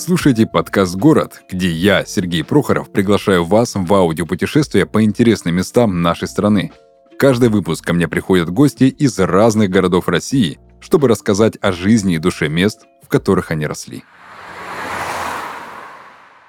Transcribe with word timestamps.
Слушаете 0.00 0.46
подкаст 0.46 0.96
«Город», 0.96 1.42
где 1.50 1.70
я, 1.70 2.06
Сергей 2.06 2.42
Прохоров, 2.42 2.90
приглашаю 2.90 3.44
вас 3.44 3.74
в 3.74 3.92
аудиопутешествие 3.92 4.86
по 4.86 5.04
интересным 5.04 5.56
местам 5.56 6.00
нашей 6.00 6.26
страны. 6.26 6.72
Каждый 7.18 7.50
выпуск 7.50 7.84
ко 7.84 7.92
мне 7.92 8.08
приходят 8.08 8.48
гости 8.48 8.84
из 8.84 9.18
разных 9.18 9.68
городов 9.68 10.08
России, 10.08 10.58
чтобы 10.80 11.06
рассказать 11.06 11.58
о 11.60 11.70
жизни 11.70 12.14
и 12.14 12.18
душе 12.18 12.48
мест, 12.48 12.86
в 13.02 13.08
которых 13.08 13.50
они 13.50 13.66
росли. 13.66 14.02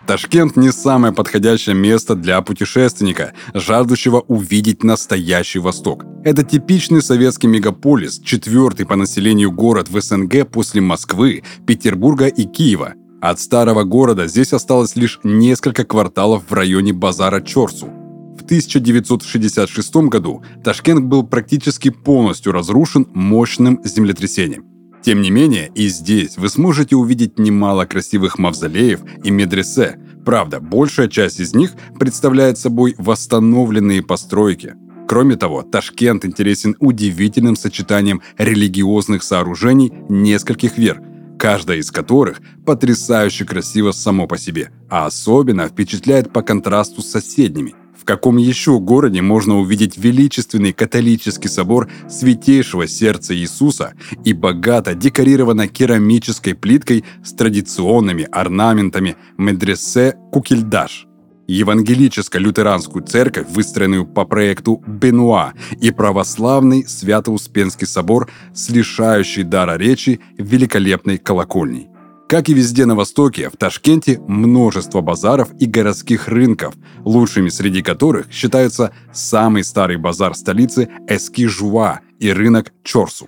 Ташкент 0.07 0.55
не 0.55 0.71
самое 0.71 1.13
подходящее 1.13 1.75
место 1.75 2.15
для 2.15 2.41
путешественника, 2.41 3.33
жаждущего 3.54 4.21
увидеть 4.21 4.82
настоящий 4.82 5.60
Восток. 5.60 6.05
Это 6.24 6.43
типичный 6.43 7.02
советский 7.02 7.47
мегаполис, 7.47 8.19
четвертый 8.19 8.86
по 8.86 8.96
населению 8.96 9.52
город 9.52 9.89
в 9.89 9.99
СНГ 9.99 10.49
после 10.49 10.79
Москвы, 10.79 11.43
Петербурга 11.68 12.27
и 12.27 12.46
Киева. 12.46 12.93
От 13.21 13.39
старого 13.39 13.84
города 13.84 14.28
здесь 14.28 14.52
осталось 14.52 14.96
лишь 14.96 15.20
несколько 15.24 15.86
кварталов 15.86 16.43
в 16.50 16.54
районе 16.54 16.92
базара 16.92 17.39
Чорсу. 17.39 17.86
В 17.86 18.44
1966 18.44 19.96
году 20.10 20.44
Ташкент 20.64 21.06
был 21.06 21.24
практически 21.24 21.92
полностью 21.92 22.52
разрушен 22.52 23.07
мощным 23.14 23.80
землетрясением. 23.84 24.66
Тем 25.04 25.21
не 25.21 25.30
менее, 25.30 25.71
и 25.75 25.88
здесь 25.88 26.38
вы 26.38 26.50
сможете 26.50 26.96
увидеть 26.96 27.38
немало 27.38 27.86
красивых 27.86 28.39
мавзолеев 28.39 29.02
и 29.24 29.30
медресе. 29.30 30.00
Правда, 30.25 30.60
большая 30.60 31.08
часть 31.08 31.39
из 31.39 31.54
них 31.54 31.74
представляет 32.00 32.58
собой 32.58 32.95
восстановленные 32.97 34.02
постройки. 34.02 34.73
Кроме 35.08 35.35
того, 35.35 35.61
Ташкент 35.61 36.25
интересен 36.25 36.75
удивительным 36.80 37.56
сочетанием 37.56 38.22
религиозных 38.38 39.22
сооружений 39.22 39.91
нескольких 40.09 40.78
вер, 40.78 41.02
каждая 41.42 41.80
из 41.80 41.89
которых 41.89 42.39
потрясающе 42.67 43.45
красиво 43.45 43.94
само 43.94 44.28
по 44.28 44.38
себе, 44.38 44.70
а 44.92 45.08
особенно 45.08 45.67
впечатляет 45.67 46.31
по 46.31 46.44
контрасту 46.44 47.02
с 47.02 47.09
соседними. 47.09 47.73
В 48.00 48.06
каком 48.06 48.38
еще 48.38 48.80
городе 48.80 49.23
можно 49.23 49.58
увидеть 49.58 49.97
величественный 49.97 50.72
католический 50.72 51.50
собор 51.50 51.89
Святейшего 52.08 52.88
Сердца 52.88 53.36
Иисуса 53.36 53.94
и 54.23 54.34
богато 54.34 54.94
декорированной 54.94 55.67
керамической 55.67 56.53
плиткой 56.53 57.06
с 57.23 57.34
традиционными 57.34 58.28
орнаментами 58.31 59.16
медресе 59.38 60.17
Кукельдаш? 60.31 61.08
Евангелическо-лютеранскую 61.52 63.05
церковь, 63.05 63.47
выстроенную 63.49 64.05
по 64.05 64.23
проекту 64.23 64.81
Бенуа, 64.88 65.52
и 65.81 65.91
православный 65.91 66.88
Свято-Успенский 66.88 67.85
собор 67.85 68.30
с 68.53 68.69
лишающей 68.69 69.44
дара 69.44 69.77
речи 69.77 70.22
великолепной 70.38 71.17
колокольней. 71.17 71.89
Как 72.29 72.47
и 72.47 72.53
везде 72.53 72.85
на 72.85 72.95
Востоке, 72.95 73.49
в 73.49 73.57
Ташкенте 73.57 74.17
множество 74.25 75.02
базаров 75.02 75.49
и 75.59 75.66
городских 75.66 76.29
рынков, 76.29 76.73
лучшими 77.03 77.49
среди 77.49 77.81
которых 77.81 78.31
считаются 78.31 78.94
самый 79.11 79.66
старый 79.66 79.97
базар 79.97 80.33
столицы 80.35 80.88
Эски-Жуа 81.09 81.99
и 82.19 82.31
рынок 82.31 82.72
Чорсу. 82.85 83.27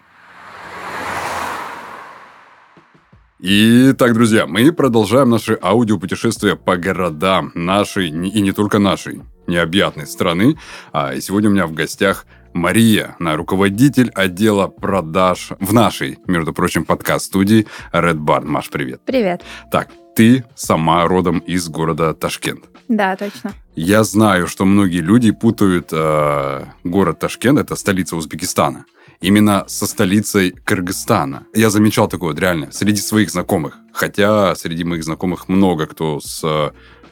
Итак, 3.45 4.13
друзья, 4.13 4.47
мы 4.47 4.71
продолжаем 4.71 5.29
наше 5.29 5.59
аудиопутешествие 5.61 6.55
по 6.55 6.77
городам 6.77 7.51
нашей, 7.55 8.07
и 8.07 8.41
не 8.41 8.53
только 8.53 8.79
нашей, 8.79 9.21
необъятной 9.47 10.07
страны. 10.07 10.57
А 10.93 11.19
сегодня 11.19 11.49
у 11.49 11.51
меня 11.51 11.67
в 11.67 11.73
гостях 11.73 12.25
Мария, 12.53 13.17
она 13.19 13.35
руководитель 13.35 14.11
отдела 14.15 14.67
продаж 14.67 15.49
в 15.59 15.73
нашей, 15.73 16.19
между 16.25 16.53
прочим, 16.53 16.85
подкаст-студии 16.85 17.67
Red 17.91 18.19
Barn. 18.19 18.45
Маш, 18.45 18.69
привет. 18.69 19.01
Привет. 19.03 19.43
Так, 19.69 19.89
ты 20.15 20.45
сама 20.55 21.05
родом 21.05 21.39
из 21.39 21.67
города 21.67 22.13
Ташкент. 22.13 22.63
Да, 22.87 23.17
точно. 23.17 23.51
Я 23.75 24.05
знаю, 24.05 24.47
что 24.47 24.63
многие 24.63 25.01
люди 25.01 25.31
путают 25.31 25.89
э, 25.91 26.65
город 26.85 27.19
Ташкент, 27.19 27.59
это 27.59 27.75
столица 27.75 28.15
Узбекистана, 28.15 28.85
именно 29.21 29.65
со 29.67 29.85
столицей 29.85 30.51
Кыргызстана. 30.51 31.45
Я 31.53 31.69
замечал 31.69 32.07
такое 32.07 32.29
вот 32.29 32.39
реально 32.39 32.71
среди 32.71 33.01
своих 33.01 33.29
знакомых. 33.29 33.77
Хотя 33.93 34.55
среди 34.55 34.83
моих 34.83 35.03
знакомых 35.03 35.47
много 35.49 35.85
кто 35.85 36.19
с 36.19 36.43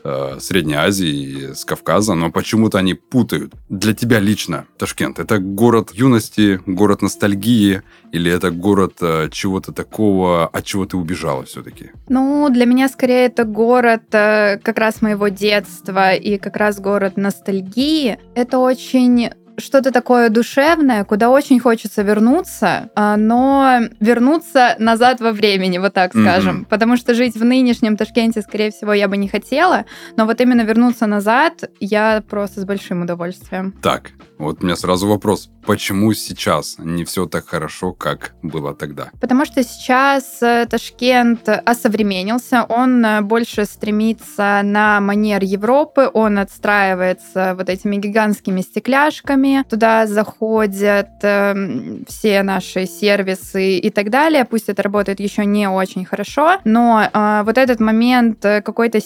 э, 0.03 0.37
Средней 0.39 0.75
Азии, 0.75 1.53
с 1.53 1.65
Кавказа, 1.65 2.15
но 2.15 2.31
почему-то 2.31 2.77
они 2.79 2.93
путают. 2.93 3.53
Для 3.69 3.93
тебя 3.93 4.19
лично 4.19 4.65
Ташкент 4.77 5.19
это 5.19 5.39
город 5.39 5.91
юности, 5.93 6.59
город 6.65 7.01
ностальгии, 7.01 7.81
или 8.11 8.31
это 8.31 8.51
город 8.51 8.93
э, 9.01 9.29
чего-то 9.31 9.71
такого, 9.71 10.47
от 10.47 10.65
чего 10.65 10.85
ты 10.85 10.97
убежала 10.97 11.43
все-таки? 11.43 11.91
Ну, 12.09 12.49
для 12.49 12.65
меня 12.65 12.89
скорее 12.89 13.25
это 13.25 13.43
город 13.43 14.03
э, 14.11 14.57
как 14.63 14.79
раз 14.79 15.01
моего 15.01 15.27
детства 15.27 16.13
и 16.13 16.37
как 16.37 16.57
раз 16.57 16.79
город 16.79 17.17
ностальгии. 17.17 18.17
Это 18.35 18.57
очень 18.57 19.29
что-то 19.57 19.91
такое 19.91 20.29
душевное, 20.29 21.03
куда 21.03 21.29
очень 21.29 21.59
хочется 21.59 22.01
вернуться, 22.01 22.89
а, 22.95 23.17
но 23.17 23.79
вернуться 23.99 24.75
назад 24.79 25.21
во 25.21 25.31
времени, 25.31 25.77
вот 25.77 25.93
так 25.93 26.11
скажем. 26.11 26.61
Mm-hmm. 26.61 26.69
Потому 26.69 26.97
что 26.97 27.13
жить 27.13 27.35
в 27.35 27.43
нынешнем 27.43 27.97
Ташкенте, 27.97 28.41
скорее 28.41 28.71
всего, 28.71 28.93
я 28.93 29.07
бы 29.07 29.17
не 29.17 29.27
хотела, 29.27 29.85
но 30.17 30.25
вот 30.25 30.41
именно 30.41 30.61
вернуться 30.61 31.07
назад 31.07 31.63
я 31.79 32.23
просто 32.29 32.61
с 32.61 32.65
большим 32.65 33.03
удовольствием. 33.03 33.73
Так, 33.81 34.11
вот 34.37 34.61
у 34.61 34.65
меня 34.65 34.75
сразу 34.75 35.07
вопрос. 35.07 35.49
Почему 35.65 36.13
сейчас 36.13 36.75
не 36.79 37.05
все 37.05 37.25
так 37.25 37.47
хорошо, 37.47 37.93
как 37.93 38.33
было 38.41 38.73
тогда? 38.73 39.09
Потому 39.19 39.45
что 39.45 39.63
сейчас 39.63 40.41
э, 40.41 40.65
Ташкент 40.69 41.47
осовременился, 41.47 42.63
он 42.67 43.05
э, 43.05 43.21
больше 43.21 43.65
стремится 43.65 44.61
на 44.63 44.99
манер 44.99 45.43
Европы, 45.43 46.09
он 46.13 46.39
отстраивается 46.39 47.55
вот 47.55 47.69
этими 47.69 47.97
гигантскими 47.97 48.61
стекляшками, 48.61 49.63
туда 49.69 50.07
заходят 50.07 51.09
э, 51.21 52.03
все 52.07 52.43
наши 52.43 52.85
сервисы 52.85 53.77
и 53.77 53.89
так 53.89 54.09
далее. 54.09 54.45
Пусть 54.45 54.69
это 54.69 54.81
работает 54.83 55.19
еще 55.19 55.45
не 55.45 55.67
очень 55.67 56.05
хорошо, 56.05 56.59
но 56.63 57.01
э, 57.01 57.43
вот 57.45 57.57
этот 57.57 57.79
момент 57.79 58.43
э, 58.45 58.61
какой-то 58.61 58.99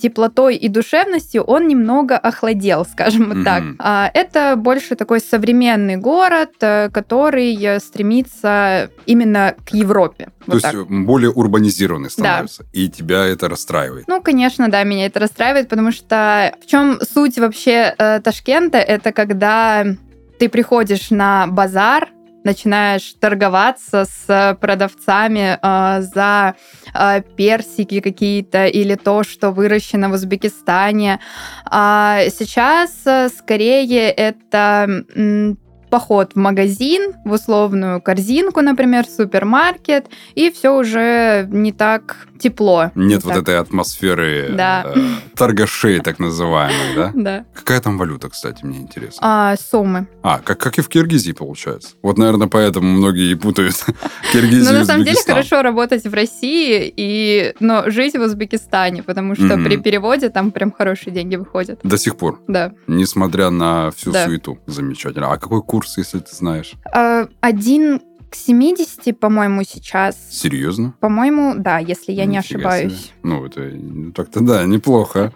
теплотой 0.00 0.56
и 0.56 0.68
душевностью 0.68 1.42
он 1.42 1.68
немного 1.68 2.16
охладел, 2.16 2.84
скажем 2.84 3.32
mm-hmm. 3.32 3.44
так. 3.44 3.62
А, 3.78 4.10
это 4.12 4.56
больше 4.56 4.96
такой 4.96 5.20
современный 5.20 5.96
город, 5.96 6.50
э, 6.60 6.88
который 6.90 7.80
стремится 7.80 8.90
именно 9.06 9.54
к 9.64 9.74
Европе. 9.74 10.30
То 10.40 10.52
вот 10.52 10.54
есть 10.54 10.64
так. 10.64 10.86
более 10.88 11.30
урбанизированный 11.30 12.10
становится, 12.10 12.64
да. 12.64 12.68
и 12.72 12.88
тебя 12.88 13.24
это 13.26 13.48
расстраивает? 13.48 14.08
Ну, 14.08 14.20
конечно, 14.22 14.70
да, 14.70 14.82
меня 14.84 15.06
это 15.06 15.20
расстраивает, 15.20 15.68
потому 15.68 15.92
что 15.92 16.54
в 16.62 16.66
чем 16.66 16.98
суть 17.02 17.38
вообще 17.38 17.94
э, 17.96 18.20
Ташкента? 18.20 18.78
Это 18.78 19.12
когда 19.12 19.84
ты 20.38 20.48
приходишь 20.48 21.10
на 21.10 21.46
базар, 21.46 22.08
начинаешь 22.44 23.14
торговаться 23.20 24.04
с 24.04 24.56
продавцами 24.60 25.58
э, 25.60 26.02
за 26.02 26.54
э, 26.94 27.22
персики 27.36 28.00
какие-то 28.00 28.66
или 28.66 28.94
то, 28.94 29.22
что 29.22 29.50
выращено 29.50 30.08
в 30.08 30.12
Узбекистане. 30.12 31.20
А 31.64 32.20
сейчас 32.30 32.92
э, 33.04 33.28
скорее 33.28 34.10
это 34.10 35.04
поход 35.90 36.32
в 36.34 36.38
магазин, 36.38 37.14
в 37.24 37.32
условную 37.32 38.00
корзинку, 38.00 38.60
например, 38.60 39.06
в 39.06 39.10
супермаркет, 39.10 40.06
и 40.34 40.50
все 40.50 40.70
уже 40.76 41.46
не 41.50 41.72
так 41.72 42.28
тепло. 42.40 42.90
Нет 42.94 43.22
вот 43.24 43.34
так. 43.34 43.42
этой 43.42 43.58
атмосферы 43.58 44.52
да. 44.56 44.92
э, 44.94 45.00
торгашей, 45.36 46.00
так 46.00 46.18
называемых, 46.18 46.96
да? 46.96 47.12
Да. 47.20 47.44
Какая 47.52 47.80
там 47.80 47.98
валюта, 47.98 48.30
кстати, 48.30 48.64
мне 48.64 48.78
интересно? 48.78 49.18
А, 49.20 49.56
суммы. 49.56 50.06
А, 50.22 50.38
как, 50.38 50.58
как 50.58 50.78
и 50.78 50.80
в 50.80 50.88
Киргизии, 50.88 51.32
получается. 51.32 51.90
Вот, 52.02 52.16
наверное, 52.16 52.48
поэтому 52.48 52.88
многие 52.88 53.30
и 53.30 53.34
путают 53.34 53.74
Киргизию 54.32 54.64
Но 54.64 54.72
ну, 54.72 54.78
на 54.78 54.84
самом 54.86 55.04
деле 55.04 55.18
хорошо 55.26 55.60
работать 55.60 56.04
в 56.04 56.14
России, 56.14 56.92
и, 56.96 57.54
но 57.60 57.90
жить 57.90 58.14
в 58.14 58.20
Узбекистане, 58.20 59.02
потому 59.02 59.34
что 59.34 59.56
при 59.56 59.76
переводе 59.76 60.30
там 60.30 60.50
прям 60.50 60.72
хорошие 60.72 61.12
деньги 61.12 61.36
выходят. 61.36 61.80
До 61.82 61.98
сих 61.98 62.16
пор? 62.16 62.40
Да. 62.48 62.72
Несмотря 62.86 63.50
на 63.50 63.90
всю 63.90 64.12
суету. 64.12 64.58
Замечательно. 64.66 65.32
А 65.32 65.36
какой 65.36 65.62
курс 65.62 65.79
курс, 65.80 65.96
если 65.96 66.18
ты 66.18 66.36
знаешь? 66.36 66.74
А, 66.92 67.26
один 67.40 68.02
к 68.30 68.36
70, 68.36 69.18
по-моему, 69.18 69.64
сейчас. 69.64 70.16
Серьезно? 70.30 70.94
По-моему, 71.00 71.54
да, 71.56 71.78
если 71.78 72.12
я 72.12 72.24
Нифига 72.24 72.30
не 72.30 72.38
ошибаюсь. 72.38 72.92
Себе. 72.92 73.12
Ну, 73.24 73.44
это 73.44 73.72
так-то 74.14 74.40
да, 74.40 74.64
неплохо. 74.64 75.32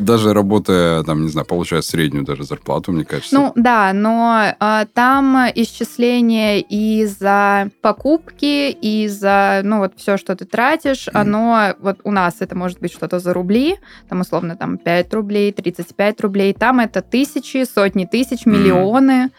Даже 0.00 0.34
работая, 0.34 1.04
там, 1.04 1.22
не 1.22 1.28
знаю, 1.28 1.46
получая 1.46 1.82
среднюю 1.82 2.24
даже 2.24 2.42
зарплату, 2.42 2.90
мне 2.90 3.04
кажется. 3.04 3.34
Ну, 3.34 3.52
да, 3.54 3.92
но 3.92 4.54
а, 4.58 4.86
там 4.86 5.36
исчисление 5.54 6.60
и 6.60 7.06
за 7.06 7.70
покупки, 7.80 8.70
и 8.70 9.06
за, 9.06 9.60
ну, 9.62 9.78
вот 9.78 9.92
все, 9.96 10.16
что 10.16 10.34
ты 10.34 10.44
тратишь, 10.44 11.08
оно, 11.12 11.74
вот 11.78 12.00
у 12.02 12.10
нас 12.10 12.36
это 12.40 12.56
может 12.56 12.80
быть 12.80 12.92
что-то 12.92 13.20
за 13.20 13.32
рубли, 13.32 13.76
там, 14.08 14.20
условно, 14.20 14.56
там, 14.56 14.78
5 14.78 15.14
рублей, 15.14 15.52
35 15.52 16.20
рублей, 16.22 16.52
там 16.52 16.80
это 16.80 17.02
тысячи, 17.02 17.64
сотни 17.64 18.04
тысяч, 18.04 18.46
миллионы, 18.46 19.30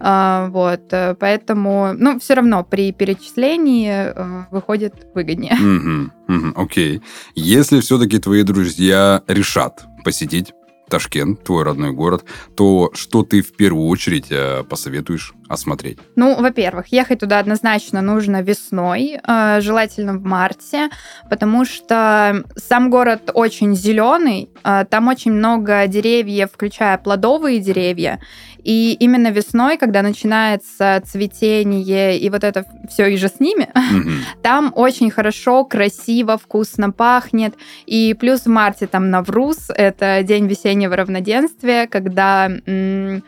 а, 0.00 0.48
вот, 0.48 0.92
э, 0.92 1.14
поэтому, 1.18 1.94
ну, 1.96 2.18
все 2.20 2.33
все 2.34 2.40
равно 2.40 2.64
при 2.64 2.90
перечислении 2.90 3.92
э, 3.92 4.44
выходит 4.50 5.06
выгоднее. 5.14 5.54
Угу, 5.54 6.36
угу, 6.36 6.62
окей. 6.62 7.00
Если 7.36 7.78
все-таки 7.78 8.18
твои 8.18 8.42
друзья 8.42 9.22
решат 9.28 9.84
посетить 10.04 10.52
Ташкент, 10.88 11.44
твой 11.44 11.62
родной 11.62 11.92
город, 11.92 12.24
то 12.56 12.90
что 12.94 13.22
ты 13.22 13.40
в 13.40 13.54
первую 13.56 13.86
очередь 13.86 14.26
э, 14.30 14.64
посоветуешь 14.64 15.32
осмотреть? 15.48 15.98
Ну, 16.16 16.40
во-первых, 16.40 16.88
ехать 16.88 17.20
туда 17.20 17.38
однозначно 17.38 18.02
нужно 18.02 18.42
весной, 18.42 19.20
э, 19.22 19.60
желательно 19.60 20.14
в 20.14 20.24
марте, 20.24 20.90
потому 21.30 21.64
что 21.64 22.44
сам 22.56 22.90
город 22.90 23.30
очень 23.32 23.76
зеленый, 23.76 24.50
э, 24.64 24.84
там 24.90 25.06
очень 25.08 25.32
много 25.32 25.86
деревьев, 25.86 26.50
включая 26.52 26.98
плодовые 26.98 27.60
деревья, 27.60 28.20
и 28.64 28.96
именно 28.98 29.30
весной, 29.30 29.76
когда 29.76 30.02
начинается 30.02 31.00
цветение 31.04 32.18
и 32.18 32.30
вот 32.30 32.42
это 32.44 32.64
все 32.88 33.06
и 33.06 33.16
же 33.16 33.28
с 33.28 33.38
ними, 33.38 33.68
там 34.42 34.72
очень 34.74 35.10
хорошо, 35.10 35.64
красиво, 35.64 36.38
вкусно 36.38 36.90
пахнет. 36.90 37.54
И 37.86 38.14
плюс 38.18 38.40
в 38.40 38.48
марте 38.48 38.86
там 38.86 39.10
Навруз, 39.10 39.68
это 39.68 40.22
день 40.22 40.46
весеннего 40.46 40.96
равноденствия, 40.96 41.86
когда 41.86 42.50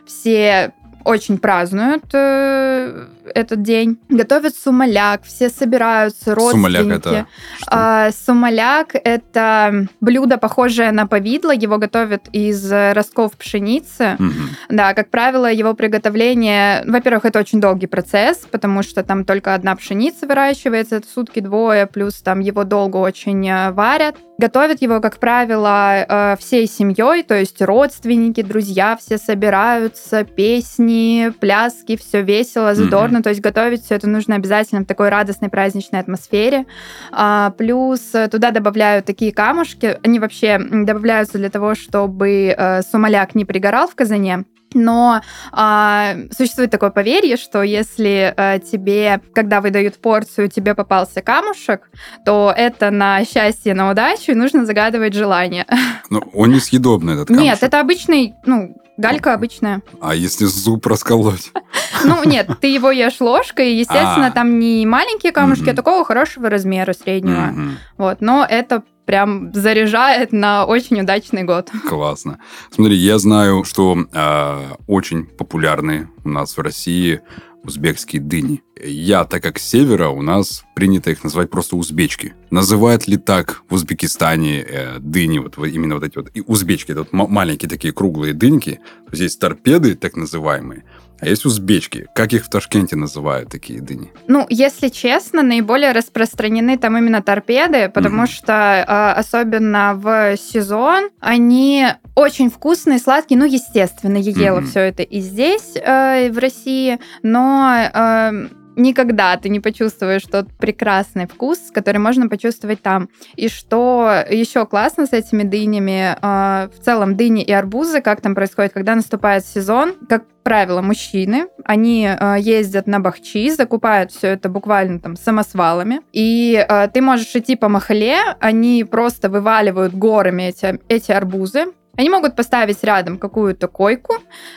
все 0.05 0.73
очень 1.07 1.37
празднуют 1.37 2.03
э, 2.13 3.05
этот 3.33 3.61
день. 3.61 3.97
Готовят 4.09 4.55
сумаляк, 4.55 5.23
все 5.23 5.49
собираются, 5.49 6.35
родственники. 6.35 6.77
Сумаляк 6.77 7.05
это? 7.05 7.27
А, 7.67 8.11
сумаляк 8.11 8.89
это 8.93 9.87
блюдо, 10.01 10.37
похожее 10.37 10.91
на 10.91 11.07
повидло. 11.07 11.51
Его 11.51 11.77
готовят 11.77 12.27
из 12.33 12.69
ростков 12.71 13.37
пшеницы. 13.37 14.17
Угу. 14.19 14.31
Да, 14.69 14.93
как 14.93 15.09
правило, 15.09 15.51
его 15.51 15.73
приготовление... 15.73 16.83
Во-первых, 16.85 17.25
это 17.25 17.39
очень 17.39 17.61
долгий 17.61 17.87
процесс, 17.87 18.39
потому 18.51 18.83
что 18.83 19.03
там 19.03 19.23
только 19.23 19.53
одна 19.53 19.75
пшеница 19.75 20.27
выращивается, 20.27 20.97
это 20.97 21.07
сутки 21.07 21.39
двое, 21.39 21.87
плюс 21.87 22.15
там 22.15 22.41
его 22.41 22.65
долго 22.65 22.97
очень 22.97 23.47
э, 23.47 23.71
варят. 23.71 24.17
Готовят 24.37 24.81
его, 24.81 24.99
как 24.99 25.17
правило, 25.19 26.05
э, 26.07 26.35
всей 26.39 26.67
семьей, 26.67 27.23
то 27.23 27.33
есть 27.33 27.61
родственники, 27.61 28.41
друзья, 28.43 28.97
все 28.99 29.17
собираются, 29.17 30.23
песни, 30.23 30.96
пляски, 31.39 31.97
все 31.97 32.21
весело, 32.21 32.75
задорно. 32.75 33.17
Mm-hmm. 33.17 33.23
То 33.23 33.29
есть 33.29 33.41
готовить 33.41 33.83
все 33.83 33.95
это 33.95 34.07
нужно 34.07 34.35
обязательно 34.35 34.81
в 34.81 34.85
такой 34.85 35.09
радостной 35.09 35.49
праздничной 35.49 35.99
атмосфере. 35.99 36.65
А, 37.11 37.51
плюс 37.57 37.99
туда 38.31 38.51
добавляют 38.51 39.05
такие 39.05 39.31
камушки. 39.31 39.97
Они 40.03 40.19
вообще 40.19 40.59
добавляются 40.59 41.37
для 41.37 41.49
того, 41.49 41.75
чтобы 41.75 42.55
э, 42.57 42.81
сумаляк 42.81 43.35
не 43.35 43.45
пригорал 43.45 43.87
в 43.87 43.95
казане. 43.95 44.45
Но 44.73 45.21
а, 45.51 46.15
существует 46.35 46.71
такое 46.71 46.89
поверье, 46.89 47.37
что 47.37 47.63
если 47.63 48.33
а, 48.35 48.59
тебе, 48.59 49.21
когда 49.33 49.61
выдают 49.61 49.97
порцию, 50.01 50.49
тебе 50.49 50.75
попался 50.75 51.21
камушек, 51.21 51.89
то 52.25 52.53
это 52.55 52.91
на 52.91 53.23
счастье, 53.25 53.73
на 53.73 53.91
удачу, 53.91 54.31
и 54.31 54.35
нужно 54.35 54.65
загадывать 54.65 55.13
желание. 55.13 55.65
Но 56.09 56.21
он 56.33 56.51
не 56.51 56.59
съедобный, 56.59 57.13
этот 57.13 57.27
камушек. 57.27 57.45
Нет, 57.45 57.63
это 57.63 57.79
обычный, 57.79 58.33
ну, 58.45 58.75
галька 58.97 59.33
обычная. 59.33 59.81
А 60.01 60.15
если 60.15 60.45
зуб 60.45 60.85
расколоть? 60.85 61.51
Ну, 62.03 62.23
нет, 62.23 62.47
ты 62.61 62.67
его 62.67 62.91
ешь 62.91 63.19
ложкой, 63.19 63.73
естественно, 63.73 64.27
а. 64.27 64.31
там 64.31 64.59
не 64.59 64.85
маленькие 64.85 65.31
камушки, 65.31 65.69
а 65.69 65.73
такого 65.73 66.05
хорошего 66.05 66.47
размера, 66.47 66.93
среднего. 66.93 67.53
Вот, 67.97 68.21
но 68.21 68.45
это 68.47 68.83
прям 69.07 69.53
заряжает 69.53 70.33
на 70.33 70.65
очень 70.65 71.01
удачный 71.01 71.43
год. 71.43 71.71
Классно. 71.89 72.37
Смотри, 72.69 72.95
я 72.95 73.17
знаю, 73.17 73.63
что 73.63 73.97
э, 73.97 74.75
очень 74.85 75.23
популярны 75.25 76.09
у 76.25 76.29
нас 76.29 76.57
в 76.57 76.61
России 76.61 77.21
узбекские 77.63 78.21
дыни. 78.21 78.61
Я, 78.81 79.23
так 79.23 79.43
как 79.43 79.59
с 79.59 79.63
севера, 79.63 80.09
у 80.09 80.21
нас 80.21 80.63
принято 80.75 81.09
их 81.09 81.23
называть 81.23 81.49
просто 81.49 81.75
узбечки. 81.75 82.33
Называют 82.51 83.07
ли 83.07 83.17
так 83.17 83.63
в 83.69 83.73
Узбекистане 83.73 84.61
э, 84.61 84.99
дыни, 84.99 85.39
вот, 85.39 85.57
именно 85.57 85.95
вот 85.95 86.03
эти 86.03 86.17
вот 86.17 86.29
и 86.33 86.41
узбечки, 86.41 86.91
это 86.91 87.01
вот 87.09 87.13
маленькие 87.13 87.69
такие 87.69 87.93
круглые 87.93 88.33
дыньки, 88.33 88.79
то 89.05 89.11
есть 89.11 89.21
есть 89.21 89.39
торпеды, 89.39 89.95
так 89.95 90.15
называемые, 90.15 90.83
а 91.19 91.27
есть 91.27 91.45
узбечки. 91.45 92.07
Как 92.13 92.33
их 92.33 92.45
в 92.45 92.49
Ташкенте 92.49 92.95
называют, 92.95 93.49
такие 93.49 93.81
дыни? 93.81 94.11
Ну, 94.27 94.45
если 94.49 94.89
честно, 94.89 95.43
наиболее 95.43 95.91
распространены 95.91 96.77
там 96.77 96.97
именно 96.97 97.21
торпеды, 97.21 97.89
потому 97.89 98.23
mm-hmm. 98.23 98.31
что 98.31 98.53
э, 98.87 99.19
особенно 99.19 99.95
в 99.95 100.37
сезон 100.37 101.09
они 101.19 101.87
очень 102.15 102.49
вкусные, 102.49 102.99
сладкие. 102.99 103.39
Ну, 103.39 103.45
естественно, 103.45 104.17
я 104.17 104.31
ела 104.31 104.59
mm-hmm. 104.59 104.65
все 104.65 104.79
это 104.81 105.03
и 105.03 105.19
здесь, 105.21 105.75
э, 105.75 106.31
в 106.31 106.37
России, 106.37 106.99
но... 107.23 107.89
Э, 107.93 108.47
никогда 108.77 109.35
ты 109.37 109.49
не 109.49 109.59
почувствуешь 109.59 110.23
тот 110.23 110.47
прекрасный 110.53 111.27
вкус, 111.27 111.71
который 111.73 111.97
можно 111.97 112.29
почувствовать 112.29 112.81
там. 112.81 113.09
И 113.35 113.49
что 113.49 114.23
еще 114.29 114.65
классно 114.65 115.05
с 115.05 115.13
этими 115.13 115.43
дынями, 115.43 116.15
э, 116.21 116.69
в 116.69 116.83
целом 116.83 117.17
дыни 117.17 117.43
и 117.43 117.51
арбузы, 117.51 118.01
как 118.01 118.21
там 118.21 118.35
происходит, 118.35 118.73
когда 118.73 118.95
наступает 118.95 119.45
сезон, 119.45 119.95
как 120.07 120.23
правило, 120.43 120.81
мужчины, 120.81 121.47
они 121.65 122.07
э, 122.07 122.35
ездят 122.39 122.87
на 122.87 123.01
бахчи, 123.01 123.49
закупают 123.49 124.13
все 124.13 124.27
это 124.27 124.47
буквально 124.47 124.99
там 125.01 125.17
самосвалами, 125.17 125.99
и 126.13 126.65
э, 126.67 126.87
ты 126.93 127.01
можешь 127.01 127.35
идти 127.35 127.57
по 127.57 127.67
махале, 127.67 128.17
они 128.39 128.85
просто 128.85 129.29
вываливают 129.29 129.93
горами 129.93 130.43
эти, 130.43 130.79
эти 130.87 131.11
арбузы, 131.11 131.65
они 131.97 132.09
могут 132.09 132.35
поставить 132.35 132.83
рядом 132.83 133.17
какую-то 133.17 133.67
койку, 133.67 134.13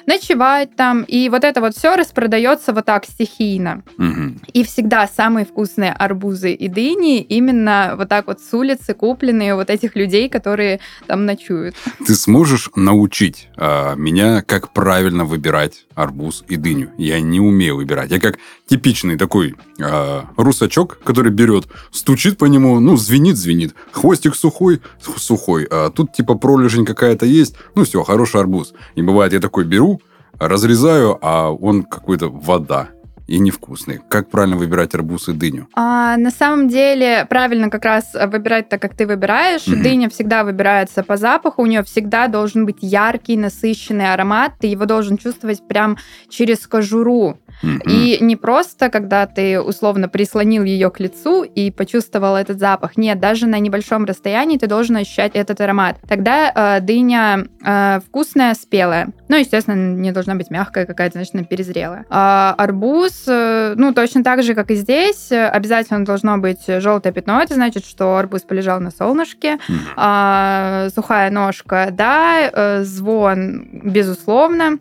ночевать 0.06 0.76
там, 0.76 1.02
и 1.02 1.28
вот 1.28 1.42
это 1.42 1.60
вот 1.60 1.74
все 1.74 1.96
распродается 1.96 2.72
вот 2.72 2.84
так 2.84 3.06
стихийно. 3.06 3.82
Угу. 3.98 4.52
И 4.52 4.62
всегда 4.64 5.08
самые 5.08 5.46
вкусные 5.46 5.92
арбузы 5.92 6.52
и 6.52 6.68
дыни 6.68 7.20
именно 7.20 7.94
вот 7.96 8.08
так 8.08 8.26
вот 8.26 8.40
с 8.40 8.52
улицы 8.54 8.94
купленные 8.94 9.54
вот 9.54 9.70
этих 9.70 9.96
людей, 9.96 10.28
которые 10.28 10.80
там 11.06 11.24
ночуют. 11.24 11.74
Ты 12.06 12.14
сможешь 12.14 12.70
научить 12.76 13.48
э, 13.56 13.94
меня, 13.96 14.42
как 14.42 14.72
правильно 14.72 15.24
выбирать 15.24 15.86
арбуз 15.94 16.44
и 16.48 16.56
дыню? 16.56 16.90
Я 16.98 17.20
не 17.20 17.40
умею 17.40 17.76
выбирать. 17.76 18.10
Я 18.10 18.20
как 18.20 18.38
типичный 18.66 19.16
такой 19.16 19.54
э, 19.78 20.22
русачок, 20.36 20.98
который 21.02 21.32
берет, 21.32 21.68
стучит 21.90 22.36
по 22.36 22.44
нему, 22.44 22.80
ну, 22.80 22.96
звенит, 22.96 23.36
звенит. 23.36 23.74
Хвостик 23.92 24.36
сухой, 24.36 24.80
сухой. 25.16 25.66
А 25.70 25.90
тут 25.90 26.12
типа 26.12 26.34
пролежень 26.34 26.84
какая-то 26.84 27.29
есть, 27.30 27.54
ну 27.74 27.84
все, 27.84 28.02
хороший 28.02 28.40
арбуз. 28.40 28.74
И 28.94 29.02
бывает, 29.02 29.32
я 29.32 29.40
такой 29.40 29.64
беру, 29.64 30.00
разрезаю, 30.38 31.18
а 31.22 31.50
он 31.50 31.82
какой-то 31.84 32.28
вода 32.28 32.90
и 33.30 33.38
невкусный. 33.38 34.00
Как 34.08 34.28
правильно 34.28 34.56
выбирать 34.56 34.92
арбуз 34.94 35.28
и 35.28 35.32
дыню? 35.32 35.68
А, 35.74 36.16
на 36.16 36.32
самом 36.32 36.68
деле 36.68 37.26
правильно 37.30 37.70
как 37.70 37.84
раз 37.84 38.12
выбирать 38.12 38.68
так, 38.68 38.82
как 38.82 38.96
ты 38.96 39.06
выбираешь. 39.06 39.68
Угу. 39.68 39.82
Дыня 39.82 40.10
всегда 40.10 40.42
выбирается 40.42 41.04
по 41.04 41.16
запаху, 41.16 41.62
у 41.62 41.66
нее 41.66 41.84
всегда 41.84 42.26
должен 42.26 42.66
быть 42.66 42.78
яркий, 42.80 43.36
насыщенный 43.36 44.12
аромат, 44.12 44.54
ты 44.58 44.66
его 44.66 44.84
должен 44.84 45.16
чувствовать 45.16 45.66
прям 45.66 45.96
через 46.28 46.66
кожуру. 46.66 47.38
И 47.86 48.18
не 48.20 48.36
просто, 48.36 48.88
когда 48.88 49.26
ты 49.26 49.60
условно 49.60 50.08
прислонил 50.08 50.64
ее 50.64 50.90
к 50.90 50.98
лицу 50.98 51.42
и 51.42 51.70
почувствовал 51.70 52.36
этот 52.36 52.58
запах. 52.58 52.96
Нет, 52.96 53.20
даже 53.20 53.46
на 53.46 53.58
небольшом 53.58 54.04
расстоянии 54.06 54.56
ты 54.56 54.66
должен 54.66 54.96
ощущать 54.96 55.32
этот 55.34 55.60
аромат. 55.60 55.98
Тогда 56.08 56.78
э, 56.78 56.80
дыня 56.80 57.46
э, 57.62 58.00
вкусная, 58.06 58.54
спелая. 58.54 59.12
Ну, 59.28 59.36
естественно, 59.36 59.74
не 59.74 60.10
должна 60.10 60.34
быть 60.36 60.50
мягкая 60.50 60.86
какая-то, 60.86 61.22
значит, 61.22 61.48
перезрелая. 61.48 62.06
А 62.08 62.54
арбуз, 62.56 63.19
э, 63.26 63.74
ну, 63.76 63.92
точно 63.92 64.22
так 64.22 64.42
же, 64.42 64.54
как 64.54 64.70
и 64.70 64.74
здесь, 64.74 65.30
обязательно 65.30 66.04
должно 66.04 66.38
быть 66.38 66.64
желтое 66.66 67.12
пятно. 67.12 67.40
Это 67.40 67.54
значит, 67.54 67.84
что 67.84 68.16
арбуз 68.16 68.42
полежал 68.42 68.80
на 68.80 68.90
солнышке. 68.90 69.58
А, 69.96 70.88
сухая 70.94 71.30
ножка, 71.30 71.88
да. 71.90 72.50
Э, 72.52 72.82
звон, 72.84 73.68
безусловно. 73.72 74.78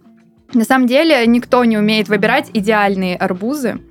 На 0.53 0.63
самом 0.63 0.87
деле 0.87 1.25
никто 1.27 1.63
не 1.63 1.77
умеет 1.77 2.09
выбирать 2.09 2.49
идеальные 2.53 3.15
арбузы. 3.15 3.81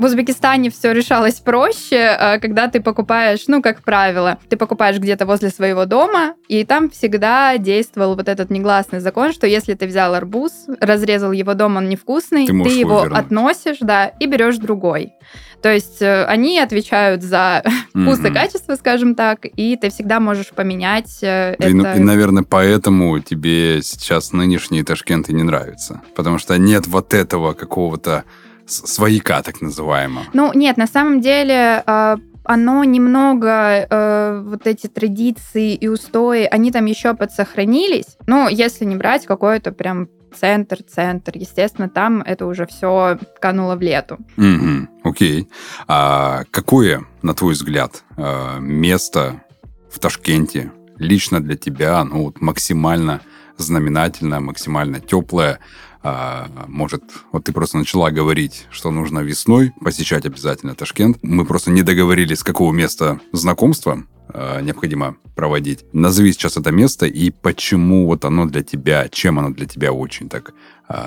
В 0.00 0.04
Узбекистане 0.04 0.70
все 0.70 0.92
решалось 0.92 1.40
проще, 1.40 2.16
а, 2.18 2.38
когда 2.38 2.68
ты 2.68 2.80
покупаешь, 2.80 3.40
ну, 3.48 3.60
как 3.60 3.82
правило, 3.82 4.38
ты 4.48 4.56
покупаешь 4.56 4.96
где-то 4.96 5.26
возле 5.26 5.50
своего 5.50 5.84
дома, 5.84 6.36
и 6.48 6.64
там 6.64 6.88
всегда 6.88 7.58
действовал 7.58 8.16
вот 8.16 8.26
этот 8.26 8.48
негласный 8.48 9.00
закон, 9.00 9.34
что 9.34 9.46
если 9.46 9.74
ты 9.74 9.86
взял 9.86 10.14
арбуз, 10.14 10.52
разрезал 10.80 11.32
его 11.32 11.52
дома, 11.52 11.80
он 11.80 11.90
невкусный, 11.90 12.46
ты, 12.46 12.62
ты 12.62 12.70
его 12.70 13.02
вернуть. 13.02 13.18
относишь, 13.18 13.76
да, 13.82 14.06
и 14.06 14.24
берешь 14.24 14.56
другой. 14.56 15.12
То 15.60 15.70
есть 15.70 16.00
э, 16.00 16.24
они 16.24 16.58
отвечают 16.58 17.22
за 17.22 17.62
вкус 17.90 18.20
и 18.20 18.30
качество, 18.30 18.76
скажем 18.76 19.14
так, 19.14 19.40
и 19.44 19.76
ты 19.76 19.90
всегда 19.90 20.18
можешь 20.18 20.48
поменять 20.48 21.18
э, 21.20 21.56
и, 21.58 21.62
это. 21.62 21.92
И, 21.92 22.00
наверное, 22.00 22.42
поэтому 22.42 23.20
тебе 23.20 23.82
сейчас 23.82 24.32
нынешние 24.32 24.82
Ташкенты 24.82 25.34
не 25.34 25.42
нравятся. 25.42 26.00
Потому 26.16 26.38
что 26.38 26.56
нет 26.56 26.86
вот 26.86 27.12
этого 27.12 27.52
какого-то 27.52 28.24
свояка, 28.70 29.42
так 29.42 29.60
называемого. 29.60 30.24
Ну, 30.32 30.52
нет, 30.54 30.76
на 30.76 30.86
самом 30.86 31.20
деле 31.20 31.82
э, 31.86 32.16
оно 32.44 32.84
немного, 32.84 33.86
э, 33.88 34.42
вот 34.44 34.66
эти 34.66 34.86
традиции 34.86 35.74
и 35.74 35.88
устои, 35.88 36.44
они 36.44 36.72
там 36.72 36.86
еще 36.86 37.14
подсохранились. 37.14 38.16
Ну, 38.26 38.48
если 38.48 38.84
не 38.84 38.96
брать 38.96 39.26
какое-то 39.26 39.72
прям 39.72 40.08
центр, 40.34 40.78
центр. 40.82 41.32
Естественно, 41.34 41.88
там 41.88 42.22
это 42.22 42.46
уже 42.46 42.66
все 42.66 43.18
кануло 43.40 43.76
в 43.76 43.82
лету. 43.82 44.18
Угу, 44.36 44.88
окей. 45.04 45.48
А 45.86 46.44
какое, 46.50 47.04
на 47.22 47.34
твой 47.34 47.54
взгляд, 47.54 48.04
э, 48.16 48.58
место 48.60 49.42
в 49.90 49.98
Ташкенте 49.98 50.72
лично 50.98 51.40
для 51.40 51.56
тебя, 51.56 52.02
ну, 52.04 52.24
вот 52.24 52.40
максимально 52.40 53.20
знаменательное, 53.56 54.40
максимально 54.40 55.00
теплое, 55.00 55.58
а, 56.02 56.48
может, 56.66 57.02
вот 57.32 57.44
ты 57.44 57.52
просто 57.52 57.78
начала 57.78 58.10
говорить, 58.10 58.66
что 58.70 58.90
нужно 58.90 59.20
весной 59.20 59.72
посещать 59.80 60.24
обязательно 60.24 60.74
Ташкент. 60.74 61.18
Мы 61.22 61.44
просто 61.44 61.70
не 61.70 61.82
договорились, 61.82 62.38
с 62.38 62.44
какого 62.44 62.72
места 62.72 63.20
знакомства 63.32 64.04
а, 64.28 64.60
необходимо 64.60 65.16
проводить. 65.34 65.84
Назови 65.92 66.32
сейчас 66.32 66.56
это 66.56 66.70
место 66.70 67.06
и 67.06 67.30
почему 67.30 68.06
вот 68.06 68.24
оно 68.24 68.46
для 68.46 68.62
тебя, 68.62 69.08
чем 69.08 69.38
оно 69.38 69.50
для 69.50 69.66
тебя 69.66 69.92
очень 69.92 70.28
так 70.28 70.54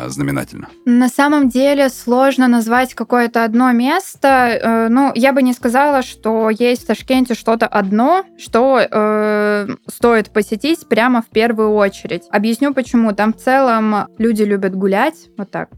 знаменательно? 0.07 0.69
На 0.85 1.09
самом 1.09 1.49
деле 1.49 1.89
сложно 1.89 2.47
назвать 2.47 2.93
какое-то 2.93 3.43
одно 3.43 3.71
место. 3.71 4.27
Э, 4.27 4.87
ну, 4.89 5.11
я 5.15 5.33
бы 5.33 5.41
не 5.41 5.53
сказала, 5.53 6.01
что 6.01 6.49
есть 6.49 6.83
в 6.83 6.87
Ташкенте 6.87 7.33
что-то 7.33 7.67
одно, 7.67 8.23
что 8.37 8.79
э, 8.79 9.67
стоит 9.87 10.29
посетить 10.29 10.87
прямо 10.87 11.21
в 11.21 11.27
первую 11.27 11.73
очередь. 11.73 12.23
Объясню 12.29 12.73
почему. 12.73 13.13
Там 13.13 13.33
в 13.33 13.37
целом 13.37 14.07
люди 14.17 14.43
любят 14.43 14.75
гулять, 14.75 15.15
вот 15.37 15.51
так. 15.51 15.69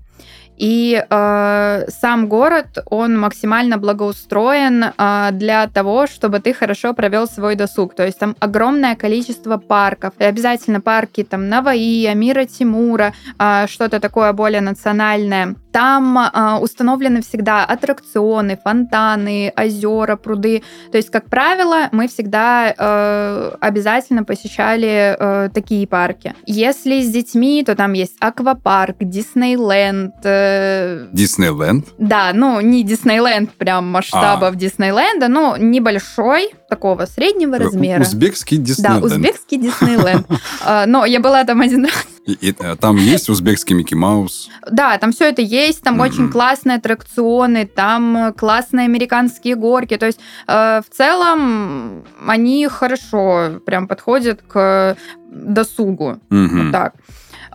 И 0.57 1.03
э, 1.09 1.85
сам 1.89 2.27
город, 2.27 2.77
он 2.85 3.19
максимально 3.19 3.77
благоустроен 3.77 4.83
э, 4.83 5.29
для 5.31 5.67
того, 5.67 6.07
чтобы 6.07 6.39
ты 6.39 6.53
хорошо 6.53 6.93
провел 6.93 7.27
свой 7.27 7.55
досуг. 7.55 7.95
То 7.95 8.05
есть 8.05 8.19
там 8.19 8.35
огромное 8.39 8.95
количество 8.95 9.57
парков. 9.57 10.13
И 10.19 10.23
обязательно 10.23 10.81
парки 10.81 11.23
там 11.23 11.49
Наваи, 11.49 12.05
Амира 12.05 12.45
Тимура, 12.45 13.13
э, 13.39 13.67
что-то 13.67 13.99
такое 13.99 14.31
более 14.33 14.61
национальное. 14.61 15.55
Там 15.75 16.17
э, 16.17 16.57
установлены 16.61 17.21
всегда 17.21 17.65
аттракционы, 17.65 18.57
фонтаны, 18.63 19.51
озера, 19.57 20.15
пруды. 20.15 20.63
То 20.89 20.95
есть, 20.97 21.09
как 21.09 21.29
правило, 21.29 21.89
мы 21.91 22.07
всегда 22.07 22.73
э, 22.73 23.51
обязательно 23.59 24.23
посещали 24.23 25.17
э, 25.19 25.49
такие 25.53 25.85
парки. 25.85 26.33
Если 26.45 27.01
с 27.01 27.11
детьми, 27.11 27.61
то 27.65 27.75
там 27.75 27.91
есть 27.91 28.15
аквапарк, 28.21 28.95
Диснейленд. 29.01 30.15
Э, 30.23 31.07
Диснейленд? 31.11 31.85
Да, 31.97 32.31
ну 32.33 32.61
не 32.61 32.81
Диснейленд 32.81 33.51
прям 33.55 33.91
масштабов 33.91 34.53
а. 34.53 34.55
Диснейленда, 34.55 35.27
но 35.27 35.57
небольшой, 35.57 36.53
такого 36.69 37.05
среднего 37.05 37.57
размера. 37.57 38.01
Узбекский 38.01 38.59
Диснейленд. 38.59 39.01
Да, 39.01 39.05
узбекский 39.05 39.57
Диснейленд. 39.57 40.25
А, 40.63 40.85
но 40.87 41.03
я 41.03 41.19
была 41.19 41.43
там 41.43 41.59
один 41.59 41.83
раз. 41.83 42.14
И, 42.25 42.55
э, 42.57 42.75
там 42.75 42.95
есть 42.97 43.29
узбекский 43.29 43.75
Микки 43.75 43.93
Маус? 43.93 44.49
Да, 44.71 44.97
там 44.97 45.11
все 45.11 45.29
это 45.29 45.41
есть, 45.41 45.81
там 45.81 46.01
mm-hmm. 46.01 46.05
очень 46.05 46.31
классные 46.31 46.77
аттракционы, 46.77 47.67
там 47.67 48.33
классные 48.33 48.85
американские 48.85 49.55
горки. 49.55 49.97
То 49.97 50.07
есть 50.07 50.19
э, 50.47 50.81
в 50.81 50.95
целом 50.95 52.03
они 52.25 52.67
хорошо 52.67 53.61
прям 53.65 53.87
подходят 53.87 54.41
к 54.41 54.97
досугу. 55.29 56.19
Mm-hmm. 56.29 56.63
Вот 56.63 56.71
так. 56.71 56.95